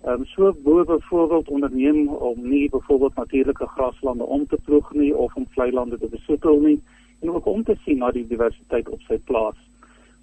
Ehm 0.04 0.20
um, 0.20 0.24
so 0.26 0.52
boer 0.62 0.84
byvoorbeeld 0.84 1.48
onderneem 1.48 2.08
om 2.08 2.48
nie 2.48 2.70
byvoorbeeld 2.70 3.14
natuurlike 3.14 3.66
graslande 3.66 4.24
om 4.24 4.46
te 4.46 4.58
ploeg 4.64 4.92
nie 4.92 5.16
of 5.16 5.34
om 5.34 5.46
vlei 5.48 5.70
lande 5.72 5.98
te 5.98 6.08
besoekel 6.08 6.60
nie 6.60 6.80
en 7.20 7.30
ook 7.30 7.46
om 7.46 7.64
te 7.64 7.76
sien 7.84 7.98
na 7.98 8.10
die 8.10 8.26
diversiteit 8.26 8.88
op 8.88 9.00
sy 9.00 9.18
plaas. 9.24 9.58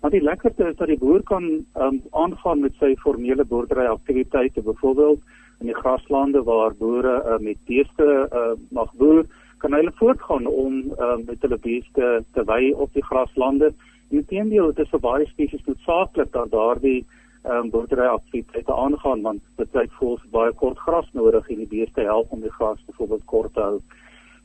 Maar 0.01 0.11
die 0.11 0.21
lekkerte 0.21 0.67
is 0.67 0.75
dat 0.75 0.87
die 0.87 0.97
boer 0.97 1.23
kan 1.23 1.45
ehm 1.47 1.85
um, 1.85 2.01
aangaan 2.11 2.59
met 2.59 2.75
sy 2.79 2.95
formele 2.95 3.45
boerdery 3.45 3.85
aktiwiteite 3.85 4.61
byvoorbeeld 4.61 5.21
in 5.59 5.71
die 5.71 5.79
graslande 5.79 6.43
waar 6.43 6.75
boere 6.75 7.15
uh, 7.25 7.37
met 7.39 7.57
beeste 7.65 8.07
uh, 8.33 8.51
mag 8.69 8.91
boer 8.93 9.25
kan 9.59 9.73
hulle 9.73 9.91
voortgaan 9.95 10.45
om 10.47 10.73
um, 10.99 11.23
met 11.25 11.41
hulle 11.41 11.57
beeste 11.57 12.23
te 12.33 12.43
wy 12.43 12.71
op 12.71 12.93
die 12.93 13.03
graslande. 13.03 13.71
Inteendeel, 14.09 14.71
dit 14.73 14.85
is 14.85 14.91
vir 14.91 15.03
baie 15.03 15.25
spesies 15.27 15.65
noodsaaklik 15.65 16.31
dat 16.31 16.51
daardie 16.51 17.05
ehm 17.43 17.57
um, 17.57 17.69
boerdery 17.69 18.07
aktiwiteite 18.07 18.73
aangaan 18.75 19.21
want 19.21 19.41
dit 19.55 19.73
het 19.73 19.91
vols 19.99 20.23
baie 20.31 20.51
kort 20.51 20.77
gras 20.77 21.07
nodig 21.13 21.49
en 21.49 21.61
die 21.63 21.73
beeste 21.77 22.01
help 22.01 22.31
om 22.35 22.41
die 22.41 22.51
gras 22.51 22.85
byvoorbeeld 22.87 23.25
kort 23.25 23.53
te 23.53 23.61
hou. 23.61 23.79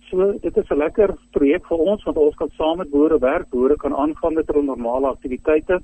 So 0.09 0.33
dit 0.41 0.57
is 0.57 0.71
'n 0.71 0.79
lekker 0.79 1.15
projek 1.31 1.67
vir 1.67 1.79
ons 1.79 2.05
want 2.05 2.17
ons 2.17 2.35
kan 2.35 2.51
saam 2.57 2.79
met 2.79 2.91
boere 2.91 3.19
werk. 3.19 3.51
Boere 3.51 3.77
kan 3.77 3.95
aangaan 3.95 4.35
met 4.35 4.47
hulle 4.47 4.63
normale 4.63 5.07
aktiwiteite, 5.07 5.81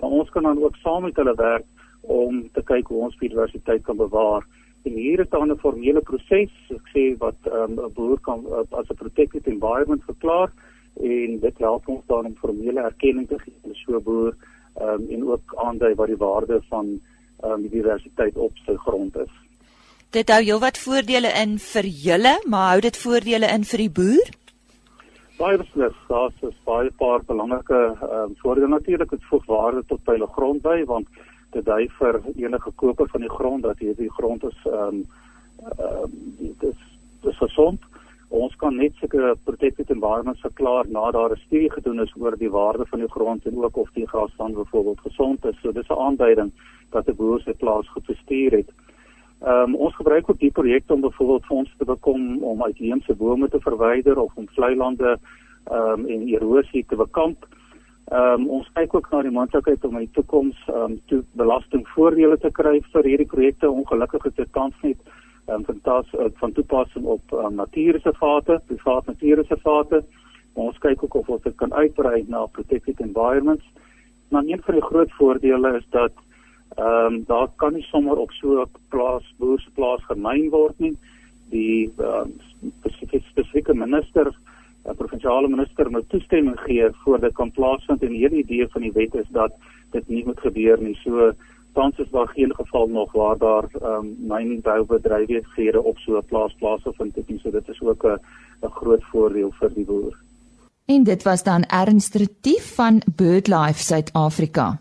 maar 0.00 0.10
ons 0.10 0.30
kan 0.30 0.42
dan 0.42 0.62
ook 0.62 0.76
saam 0.76 1.02
met 1.02 1.16
hulle 1.16 1.34
werk 1.34 1.64
om 2.00 2.50
te 2.52 2.62
kyk 2.62 2.86
hoe 2.86 3.02
ons 3.02 3.16
biodiversiteit 3.16 3.82
kan 3.82 3.96
bewaar. 3.96 4.46
En 4.84 4.92
hier 4.92 5.20
is 5.20 5.28
dan 5.28 5.50
'n 5.50 5.58
formele 5.58 6.00
proses, 6.00 6.50
ek 6.70 6.88
sê 6.94 7.16
wat 7.18 7.38
ehm, 7.42 7.72
'n 7.72 7.78
um, 7.78 7.92
boer 7.94 8.20
kan 8.20 8.44
uh, 8.46 8.78
as 8.78 8.88
'n 8.90 8.94
protected 8.94 9.46
environment 9.46 10.02
verklaar 10.04 10.50
en 11.00 11.38
dit 11.38 11.58
help 11.58 11.88
ons 11.88 12.06
dan 12.06 12.26
om 12.26 12.34
formele 12.36 12.80
erkenning 12.80 13.28
te 13.28 13.38
gee 13.38 13.54
aan 13.64 13.74
so 13.74 13.96
'n 13.96 14.02
boer 14.02 14.34
um, 14.80 15.06
en 15.10 15.24
ook 15.28 15.54
aandui 15.64 15.94
wat 15.94 16.12
die 16.12 16.20
waarde 16.20 16.60
van 16.68 16.92
um, 17.44 17.62
die 17.62 17.70
diversiteit 17.70 18.36
op 18.36 18.52
sy 18.66 18.76
grond 18.86 19.16
is. 19.16 19.32
Dit 20.12 20.28
hou 20.28 20.42
heelwat 20.42 20.78
voordele 20.78 21.32
in 21.40 21.56
vir 21.58 21.88
julle, 21.88 22.36
maar 22.46 22.74
hou 22.74 22.80
dit 22.84 22.96
voordele 23.00 23.48
in 23.48 23.64
vir 23.64 23.84
die 23.86 23.92
boer? 23.98 24.32
Baie 25.38 25.58
beslis, 25.58 25.96
daar 26.08 26.30
is 26.46 26.58
baie 26.68 26.90
paar 27.00 27.24
belangrike 27.26 27.80
um, 28.06 28.34
voordele 28.42 28.68
natuurlik, 28.68 29.10
dit 29.10 29.30
voeg 29.30 29.46
waarde 29.48 29.84
tot 29.88 30.04
by 30.04 30.18
hulle 30.18 30.28
grond 30.36 30.62
by 30.62 30.82
want 30.90 31.08
te 31.52 31.62
dui 31.64 31.86
vir 31.98 32.20
enige 32.36 32.72
koper 32.80 33.08
van 33.12 33.24
die 33.24 33.32
grond 33.32 33.64
dat 33.66 33.80
hierdie 33.84 34.10
grond 34.18 34.44
is 34.48 34.60
ehm 34.68 35.00
um, 35.00 35.02
ehm 35.62 36.04
um, 36.04 36.14
dit 36.38 36.68
is 36.68 36.78
dis 37.22 37.36
gesond. 37.38 37.80
Ons 38.32 38.54
kan 38.56 38.76
net 38.80 38.94
sulke 38.96 39.34
protected 39.44 39.90
environments 39.92 40.40
verklaar 40.40 40.86
na 40.88 41.10
daar 41.10 41.32
'n 41.32 41.44
studie 41.46 41.70
gedoen 41.70 42.00
is 42.00 42.14
oor 42.16 42.36
die 42.36 42.50
waarde 42.50 42.86
van 42.86 43.00
die 43.00 43.08
grond 43.16 43.46
en 43.46 43.64
ook 43.64 43.76
of 43.76 43.90
die 43.92 44.06
grasland 44.08 44.54
byvoorbeeld 44.54 45.00
gesond 45.00 45.44
is. 45.44 45.58
So 45.60 45.72
dis 45.72 45.88
'n 45.88 46.00
aanduiding 46.06 46.50
dat 46.90 47.08
'n 47.08 47.16
boer 47.16 47.40
sy 47.40 47.52
plaas 47.52 47.88
goed 47.88 48.06
bestuur 48.06 48.50
het. 48.50 48.70
Ehm 49.42 49.74
um, 49.74 49.74
ons 49.74 49.94
gebruik 49.94 50.30
ook 50.30 50.38
die 50.38 50.50
projekte 50.50 50.94
om 50.94 51.00
byvoorbeeld 51.00 51.44
fondse 51.44 51.74
te 51.78 51.84
bekom 51.84 52.42
om 52.42 52.62
uitheemse 52.62 53.14
bome 53.14 53.48
te 53.48 53.60
verwyder 53.60 54.18
of 54.18 54.32
om 54.34 54.48
vlei 54.48 54.76
lande 54.76 55.18
ehm 55.64 56.00
um, 56.00 56.06
en 56.06 56.28
erosie 56.28 56.84
te 56.88 56.96
bekamp. 56.96 57.46
Ehm 58.04 58.40
um, 58.40 58.48
ons 58.48 58.70
kyk 58.72 58.94
ook 58.94 59.10
na 59.10 59.22
die 59.22 59.30
moontlikheid 59.30 59.84
om 59.84 59.92
in 59.92 60.06
die 60.06 60.14
toekoms 60.14 60.56
ehm 60.68 60.76
um, 60.76 61.00
toe 61.06 61.24
belastingvoordele 61.32 62.38
te 62.38 62.50
kry 62.50 62.80
vir 62.92 63.04
hierdie 63.04 63.32
projekte. 63.34 63.70
Ongelukkig 63.70 64.24
is 64.24 64.34
dit 64.34 64.52
tans 64.52 64.74
net 64.82 64.96
um, 65.48 65.64
van 65.64 65.80
tas 65.82 66.12
uh, 66.12 66.26
van 66.34 66.52
toepassing 66.52 67.04
op 67.04 67.32
um, 67.32 67.54
natuurreservate, 67.54 68.60
private 68.66 69.10
natuurreservate. 69.10 70.04
Ons 70.52 70.78
kyk 70.78 71.02
ook 71.04 71.14
of 71.14 71.28
ons 71.28 71.42
dit 71.42 71.56
kan 71.56 71.72
uitbrei 71.74 72.24
na 72.28 72.46
protected 72.46 73.00
environments. 73.00 73.64
Maar 74.28 74.44
een 74.46 74.62
van 74.62 74.74
die 74.74 74.84
groot 74.84 75.12
voordele 75.18 75.76
is 75.76 75.88
dat 75.90 76.12
ehm 76.76 77.14
um, 77.14 77.24
daar 77.26 77.48
kan 77.56 77.72
nie 77.72 77.82
sommer 77.82 78.16
op 78.16 78.30
so 78.32 78.62
'n 78.62 78.70
plaas 78.88 79.34
boersplaas 79.38 80.04
gemyn 80.04 80.48
word 80.50 80.78
nie. 80.78 80.96
Die 81.50 81.92
um, 81.98 82.32
spesifieke 83.28 83.74
minister 83.74 84.32
'n 84.84 84.96
provinsiale 84.96 85.48
minister 85.48 85.90
moet 85.90 86.08
toestemming 86.08 86.60
gee 86.60 86.88
voor 87.04 87.20
dit 87.20 87.32
kan 87.32 87.50
plaasvind 87.50 88.02
en 88.02 88.08
die 88.08 88.22
hele 88.24 88.36
idee 88.36 88.68
van 88.68 88.82
die 88.82 88.92
wet 88.92 89.14
is 89.14 89.28
dat 89.30 89.52
dit 89.90 90.08
nie 90.08 90.24
moet 90.24 90.40
gebeur 90.40 90.82
nie. 90.82 90.94
So 90.94 91.32
tans 91.72 91.98
is 91.98 92.10
daar 92.10 92.28
geen 92.28 92.54
geval 92.54 92.86
nog 92.86 93.12
waar 93.12 93.38
daar 93.38 93.64
ehm 93.80 93.92
um, 93.92 94.16
mynboubedrywighede 94.18 95.82
op 95.82 95.98
so 95.98 96.16
'n 96.16 96.24
plaas 96.26 96.54
plaasvind 96.54 97.28
nie. 97.28 97.38
So 97.38 97.50
dit 97.50 97.68
is 97.68 97.80
ook 97.80 98.04
'n 98.04 98.18
'n 98.66 98.70
groot 98.70 99.04
voordeel 99.04 99.52
vir 99.60 99.74
die 99.74 99.84
boer. 99.84 100.16
En 100.84 101.04
dit 101.04 101.22
was 101.22 101.42
dan 101.42 101.62
Ernst 101.62 102.14
Retief 102.14 102.74
van 102.74 103.02
BirdLife 103.16 103.82
Suid-Afrika. 103.82 104.78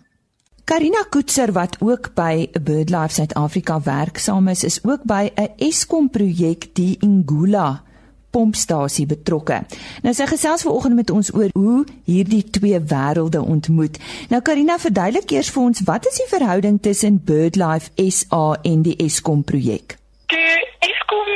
Karina 0.63 1.05
Koetser 1.09 1.51
wat 1.51 1.77
ook 1.79 2.13
by 2.13 2.49
BirdLife 2.63 3.13
Suid-Afrika 3.13 3.81
werksaam 3.81 4.47
is, 4.47 4.63
is 4.63 4.79
ook 4.83 5.03
by 5.03 5.29
'n 5.35 5.49
Eskom 5.57 6.09
projek 6.09 6.75
die 6.75 6.97
Ingula 6.99 7.83
pompstasie 8.31 9.05
betrokke. 9.05 9.61
Nou 10.03 10.13
sy 10.13 10.27
gesels 10.31 10.65
vanoggend 10.67 10.95
met 10.95 11.11
ons 11.11 11.33
oor 11.33 11.49
hoe 11.53 11.85
hierdie 12.05 12.43
twee 12.49 12.79
wêrelde 12.79 13.41
ontmoet. 13.41 13.99
Nou 14.29 14.41
Karina 14.41 14.77
verduidelik 14.79 15.31
eers 15.31 15.51
vir 15.51 15.63
ons 15.63 15.83
wat 15.85 16.07
is 16.11 16.21
die 16.23 16.29
verhouding 16.31 16.81
tussen 16.81 17.21
BirdLife 17.25 17.91
SA 18.09 18.45
en 18.63 18.83
die 18.87 18.97
Eskom 19.05 19.43
projek? 19.43 19.97
Die 20.31 20.59
Eskom 20.87 21.31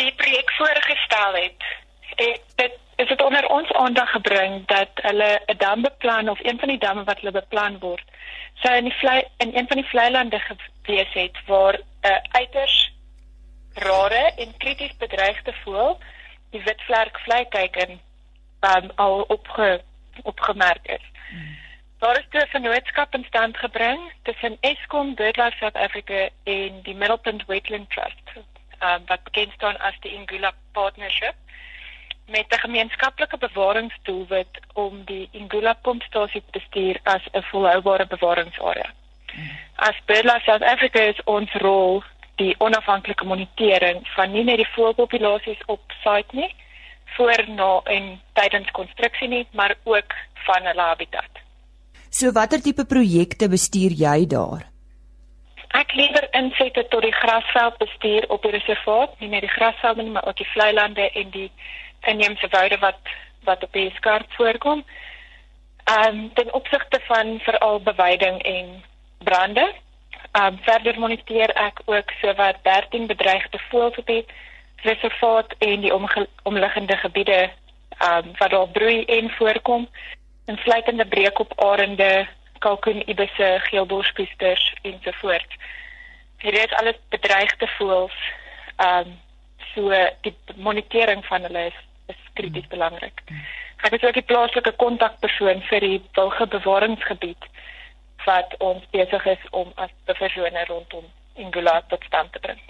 die 0.00 0.12
projek 0.16 0.52
voorgestel 0.58 1.42
het, 1.44 1.68
het 2.16 2.46
dit 2.56 2.78
is 3.00 3.08
dit 3.08 3.22
onder 3.24 3.46
ons 3.48 3.72
aandag 3.72 4.10
gebring 4.12 4.66
dat 4.68 4.90
hulle 4.94 5.40
'n 5.48 5.56
dam 5.58 5.82
beplan 5.82 6.28
of 6.28 6.40
een 6.44 6.58
van 6.58 6.68
die 6.68 6.78
damme 6.78 7.04
wat 7.04 7.20
hulle 7.20 7.32
beplan 7.32 7.78
word, 7.78 8.04
sou 8.62 8.76
in 8.76 8.84
die 8.84 8.98
vlei 9.00 9.22
in 9.36 9.56
een 9.56 9.66
van 9.66 9.76
die 9.76 9.90
vlei 9.92 10.10
lande 10.10 10.38
gewees 10.38 11.12
het 11.12 11.36
waar 11.46 11.76
'n 11.78 12.06
uh, 12.08 12.18
uiters 12.40 12.92
rare 13.74 14.32
en 14.36 14.56
krities 14.56 14.96
bedreigde 14.96 15.52
voël 15.64 15.98
die 16.50 16.62
witvlerk 16.62 17.18
vleikeiken 17.18 18.00
um, 18.60 18.90
al 18.94 19.22
opge, 19.22 19.82
opgemerk 20.22 20.86
is. 20.86 21.06
Hmm. 21.30 21.56
Daar 21.98 22.18
is 22.18 22.26
'n 22.30 22.46
vennootskap 22.48 23.14
in 23.14 23.24
stand 23.24 23.56
gebring 23.56 24.12
tussen 24.22 24.56
Eskom, 24.60 25.14
BirdLife 25.14 25.56
South 25.56 25.76
Africa 25.76 26.28
en 26.44 26.82
die 26.82 26.94
Middlepunt 26.94 27.44
Wetland 27.46 27.90
Trust, 27.90 28.26
um, 28.82 29.02
wat 29.06 29.22
bekend 29.22 29.52
staan 29.52 29.78
as 29.78 29.94
die 30.00 30.12
Ingula 30.12 30.52
Partnership 30.72 31.34
met 32.26 32.46
'n 32.48 32.58
gemeenskaplike 32.58 33.38
bewaringsdoelwit 33.38 34.60
om 34.72 35.04
die 35.04 35.28
Ingula 35.32 35.72
pompstasie 35.72 36.42
te 36.44 36.58
bestuur 36.58 37.00
as 37.02 37.22
'n 37.32 37.42
volhoubare 37.42 38.06
bewaringsarea. 38.06 38.90
Hmm. 39.32 39.50
As 39.74 39.96
BirdLife 40.04 40.44
South 40.44 40.62
Africa 40.62 41.00
is 41.00 41.24
ons 41.24 41.52
rol 41.52 42.02
die 42.40 42.54
onafhanklike 42.58 43.26
monitering 43.28 44.00
van 44.16 44.32
nie 44.32 44.44
net 44.48 44.62
die 44.62 44.72
voëlpopulasies 44.74 45.60
op 45.66 45.94
site 46.04 46.36
nie 46.36 46.48
voor 47.16 47.44
na 47.48 47.70
en 47.94 48.20
tydens 48.38 48.70
konstruksie 48.70 49.28
nie, 49.28 49.46
maar 49.52 49.74
ook 49.84 50.14
van 50.46 50.68
hulle 50.70 50.86
habitat. 50.92 51.40
So 52.10 52.32
watter 52.32 52.62
tipe 52.62 52.84
projekte 52.86 53.48
bestuur 53.48 53.92
jy 54.04 54.26
daar? 54.26 54.64
Ek 55.80 55.92
lewer 55.94 56.26
insette 56.34 56.86
tot 56.90 57.04
die 57.06 57.14
grasveld 57.14 57.76
bestuur 57.78 58.26
op 58.34 58.42
die 58.42 58.54
reservaat, 58.56 59.12
nie 59.20 59.28
net 59.30 59.44
die 59.46 59.52
grasvelde 59.52 60.02
nie, 60.02 60.14
maar 60.16 60.26
ook 60.26 60.40
die 60.40 60.48
vlei 60.54 60.72
lande 60.74 61.10
en 61.10 61.30
die 61.34 61.50
inheemse 62.10 62.48
woude 62.54 62.78
wat 62.82 63.14
wat 63.44 63.62
op 63.64 63.72
die 63.72 63.90
skaart 63.96 64.34
voorkom. 64.38 64.82
Ehm 65.84 66.08
um, 66.08 66.32
ten 66.34 66.52
opsigte 66.54 67.00
van 67.06 67.38
veral 67.46 67.80
beweiding 67.80 68.42
en 68.42 68.82
brande 69.24 69.72
Um 70.32 70.58
verder 70.62 70.98
moniteer 70.98 71.50
ek 71.58 71.80
ook 71.84 72.10
sowat 72.20 72.56
13 72.62 73.06
bedreigde 73.06 73.58
voëlgebied 73.70 74.28
reservaat 74.82 75.54
en 75.58 75.80
die 75.80 75.92
omliggende 76.42 76.96
gebiede 76.96 77.50
um 77.98 78.30
wat 78.38 78.50
daar 78.50 78.68
broei 78.68 79.04
en 79.04 79.30
voorkom 79.30 79.88
en 80.44 80.58
sluitende 80.62 81.06
breek 81.06 81.38
op 81.38 81.52
arende, 81.60 82.28
kalkoen, 82.58 83.02
ibisse, 83.10 83.58
geelborspiesters 83.62 84.74
ensovoorts. 84.82 85.56
Hier 86.38 86.54
is 86.54 86.72
alles 86.78 86.98
bedreigde 87.08 87.66
voëls. 87.78 88.18
Um 88.78 89.18
so 89.74 89.90
die 90.20 90.34
monitering 90.56 91.26
van 91.26 91.42
hulle 91.42 91.66
is, 91.66 91.78
is 92.06 92.22
krities 92.34 92.66
belangrik. 92.66 93.22
Ek 93.82 93.92
is 93.98 94.02
ook 94.02 94.14
die 94.14 94.30
plaaslike 94.30 94.72
kontakpersoon 94.78 95.62
vir 95.62 95.80
die 95.80 96.02
wilgebewaringsgebied 96.14 97.50
wat 98.24 98.54
ons 98.58 98.84
besig 98.90 99.26
is 99.26 99.42
om 99.50 99.72
as 99.74 99.90
persone 100.04 100.64
rondom 100.68 101.04
Ingula 101.34 101.82
tot 101.88 102.04
stand 102.04 102.32
te 102.32 102.38
bring. 102.38 102.60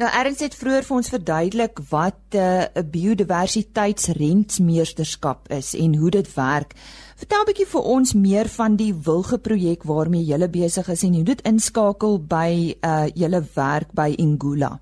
Nou 0.00 0.08
Erns 0.16 0.40
het 0.40 0.54
vroeër 0.56 0.86
vir 0.88 0.96
ons 0.96 1.12
verduidelik 1.12 1.76
wat 1.90 2.32
eh, 2.32 2.40
'n 2.40 2.72
uh, 2.80 2.84
biodiversiteitsrentmeesterskap 2.94 5.40
is 5.48 5.74
en 5.74 5.96
hoe 6.00 6.10
dit 6.10 6.34
werk. 6.34 6.72
Vertel 7.20 7.40
'n 7.42 7.46
bietjie 7.50 7.72
vir 7.74 7.82
ons 7.96 8.10
meer 8.14 8.48
van 8.48 8.76
die 8.76 8.94
wilge 9.04 9.38
projek 9.38 9.82
waarmee 9.82 10.24
jy 10.24 10.48
besig 10.48 10.88
is 10.88 11.02
en 11.02 11.14
hoe 11.14 11.24
dit 11.24 11.42
inskakel 11.42 12.18
by 12.36 12.74
uh 12.80 13.06
julle 13.14 13.42
werk 13.54 13.92
by 13.92 14.14
Ingula. 14.16 14.78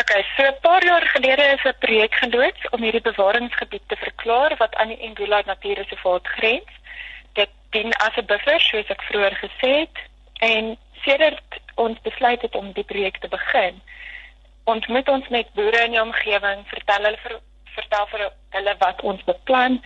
Okay, 0.00 0.24
so 0.36 0.42
'n 0.42 0.60
paar 0.60 0.84
jaar 0.84 1.06
gelede 1.14 1.42
is 1.56 1.64
'n 1.64 1.74
projek 1.78 2.14
geloods 2.14 2.68
om 2.70 2.82
hierdie 2.82 3.08
bewaringsgebied 3.10 3.82
te 3.86 3.96
verklaar 3.96 4.56
wat 4.58 4.74
aan 4.74 4.88
die 4.88 5.00
Ingula 5.00 5.42
Natuurreservaat 5.46 6.26
grens 6.26 6.72
dien 7.70 7.92
as 8.06 8.16
'n 8.16 8.26
buffer 8.26 8.60
soos 8.60 8.90
ek 8.94 9.02
vroeër 9.02 9.34
gesê 9.44 9.72
het 9.80 9.96
en 10.40 10.76
sedert 11.04 11.60
ons 11.74 11.98
besluit 12.02 12.42
het 12.42 12.54
om 12.54 12.72
die 12.72 12.84
projek 12.84 13.18
te 13.18 13.28
begin 13.28 13.80
ontmoet 14.64 15.08
ons 15.08 15.28
met 15.28 15.52
boere 15.54 15.84
in 15.84 15.96
die 15.96 16.02
omgewing 16.02 16.66
vertel 16.72 17.04
hulle 17.08 17.22
vir 17.24 17.38
vertel 17.74 18.06
vir 18.12 18.26
hulle 18.56 18.74
wat 18.78 19.02
ons 19.12 19.24
beplan 19.24 19.80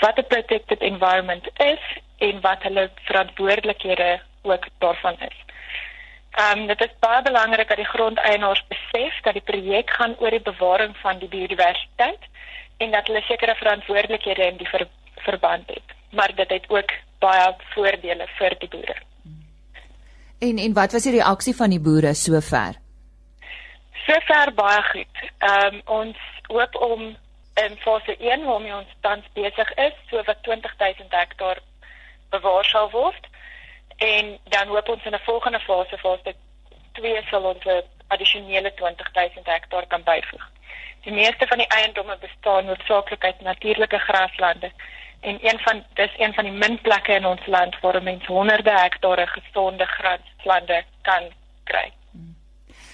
wat 0.00 0.18
'n 0.18 0.30
protected 0.32 0.80
environment 0.92 1.48
is 1.56 1.84
en 2.18 2.40
wat 2.40 2.62
hulle 2.62 2.90
verantwoordelikhede 3.08 4.20
ook 4.42 4.66
daarvan 4.78 5.16
is. 5.28 5.38
Ehm 6.30 6.58
um, 6.58 6.66
dit 6.66 6.80
is 6.80 6.98
baie 7.00 7.22
belangrik 7.22 7.68
dat 7.68 7.76
die 7.76 7.92
grondeienaars 7.94 8.64
besef 8.68 9.20
dat 9.22 9.32
die 9.32 9.48
projek 9.50 9.90
gaan 9.90 10.16
oor 10.18 10.30
die 10.30 10.48
bewaring 10.50 10.96
van 10.96 11.18
die 11.18 11.28
biodiversiteit 11.28 12.22
en 12.76 12.90
dat 12.90 13.06
hulle 13.06 13.22
sekere 13.22 13.54
verantwoordelikhede 13.54 14.46
in 14.46 14.56
die 14.56 14.68
ver 14.68 14.86
verband 15.16 15.66
het. 15.66 15.96
Maar 16.10 16.34
dit 16.34 16.50
het 16.50 16.64
ook 16.68 16.90
baie 17.18 17.54
voordele 17.74 18.26
vir 18.38 18.56
die 18.58 18.68
boere. 18.68 18.96
En 20.38 20.58
en 20.58 20.72
wat 20.72 20.92
was 20.92 21.02
die 21.02 21.16
reaksie 21.18 21.54
van 21.56 21.70
die 21.70 21.80
boere 21.80 22.14
sover? 22.14 22.76
Sover 24.06 24.52
baie 24.54 24.82
goed. 24.90 25.24
Ehm 25.38 25.74
um, 25.74 25.80
ons 25.84 26.16
hoop 26.48 26.74
om 26.74 27.16
in 27.64 27.76
fase 27.84 28.16
1 28.16 28.44
waarmee 28.44 28.74
ons 28.74 28.92
tans 29.00 29.24
besig 29.32 29.74
is, 29.74 29.96
so 30.10 30.22
wat 30.26 30.42
20000 30.42 31.10
hektaar 31.10 31.58
bewaar 32.30 32.64
sal 32.64 32.90
word. 32.90 33.26
En 33.96 34.38
dan 34.54 34.68
hoop 34.68 34.88
ons 34.88 35.04
in 35.04 35.14
'n 35.14 35.26
volgende 35.30 35.60
fase 35.60 35.98
fase 35.98 36.34
2 36.92 37.22
sal 37.30 37.42
ons 37.42 37.64
'n 37.64 37.82
addisionele 38.06 38.74
20000 38.74 39.46
hektaar 39.46 39.86
kan 39.86 40.02
byvoeg. 40.02 40.46
Die 41.02 41.12
meeste 41.12 41.46
van 41.46 41.58
die 41.58 41.66
eiendomme 41.66 42.16
bestaan 42.20 42.66
hoofsaaklik 42.66 43.24
uit 43.24 43.40
natuurlike 43.40 43.98
graslande 43.98 44.70
en 45.20 45.38
een 45.42 45.58
van 45.58 45.84
dis 45.94 46.14
een 46.18 46.34
van 46.34 46.44
die 46.44 46.52
min 46.52 46.78
plekke 46.80 47.12
in 47.12 47.26
ons 47.26 47.46
land 47.46 47.80
waar 47.80 48.02
mense 48.02 48.32
honderde 48.32 48.70
hektare 48.70 49.26
gesonde 49.26 49.86
graslande 49.86 50.82
kan 51.02 51.22
kry. 51.64 51.92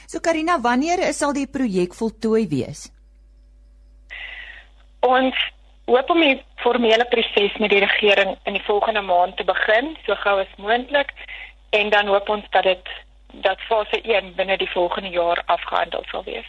So 0.06 0.20
Karina, 0.20 0.60
wanneer 0.60 1.12
sal 1.12 1.32
die 1.32 1.46
projek 1.46 1.94
voltooi 1.94 2.48
wees? 2.48 2.90
Ons 5.00 5.36
hoop 5.84 6.10
om 6.10 6.20
die 6.20 6.42
formele 6.56 7.04
proses 7.12 7.56
met 7.60 7.70
die 7.70 7.82
regering 7.84 8.36
in 8.44 8.56
die 8.56 8.64
volgende 8.64 9.00
maand 9.00 9.36
te 9.36 9.44
begin, 9.44 9.96
so 10.06 10.16
gou 10.24 10.38
as 10.40 10.56
moontlik, 10.56 11.12
en 11.70 11.90
dan 11.90 12.06
hoop 12.06 12.28
ons 12.28 12.46
dat 12.50 12.62
dit 12.62 12.92
dat 13.44 13.60
fase 13.68 14.00
1 14.00 14.34
binne 14.36 14.56
die 14.56 14.70
volgende 14.70 15.10
jaar 15.10 15.42
afgehandel 15.46 16.04
sal 16.10 16.24
wees. 16.24 16.46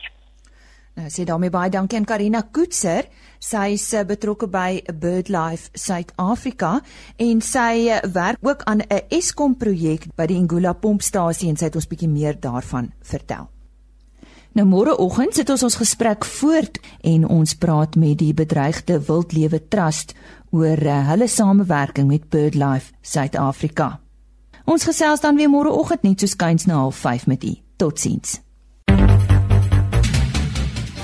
Nou 0.95 1.09
sê 1.11 1.25
daarmee 1.27 1.51
baie 1.51 1.69
dankie 1.71 1.97
aan 1.99 2.05
Karina 2.07 2.39
Koetser. 2.55 3.09
Sy 3.43 3.73
is 3.75 3.89
eh, 3.93 4.05
betrokke 4.07 4.47
by 4.47 4.79
BirdLife 4.87 5.73
Suid-Afrika 5.75 6.77
en 7.19 7.41
sy 7.43 7.89
eh, 7.91 7.99
werk 8.15 8.39
ook 8.39 8.63
aan 8.63 8.79
'n 8.79 9.01
Eskom 9.11 9.57
projek 9.57 10.07
by 10.15 10.25
die 10.25 10.39
Ngula 10.39 10.73
pompstasie 10.73 11.49
en 11.49 11.57
sy 11.57 11.65
het 11.65 11.75
ons 11.75 11.87
bietjie 11.87 12.07
meer 12.07 12.39
daarvan 12.39 12.93
vertel. 13.01 13.49
Nou 14.55 14.65
môreoggend 14.67 15.35
sit 15.35 15.49
ons 15.49 15.63
ons 15.63 15.75
gesprek 15.75 16.25
voort 16.25 16.79
en 17.03 17.27
ons 17.27 17.53
praat 17.53 17.95
met 17.95 18.17
die 18.17 18.33
bedreigde 18.33 18.99
wildlewe 18.99 19.67
trust 19.67 20.13
oor 20.51 20.79
uh, 20.79 21.07
hulle 21.09 21.27
samewerking 21.27 22.07
met 22.07 22.29
BirdLife 22.29 22.93
Suid-Afrika. 23.01 23.99
Ons 24.65 24.87
gesels 24.87 25.19
dan 25.19 25.35
weer 25.35 25.49
môreoggend 25.49 26.03
net 26.03 26.19
so 26.19 26.27
skuins 26.27 26.65
na 26.65 26.89
05:30 26.89 27.27
met 27.27 27.43
u. 27.43 27.55
Totsiens. 27.75 28.44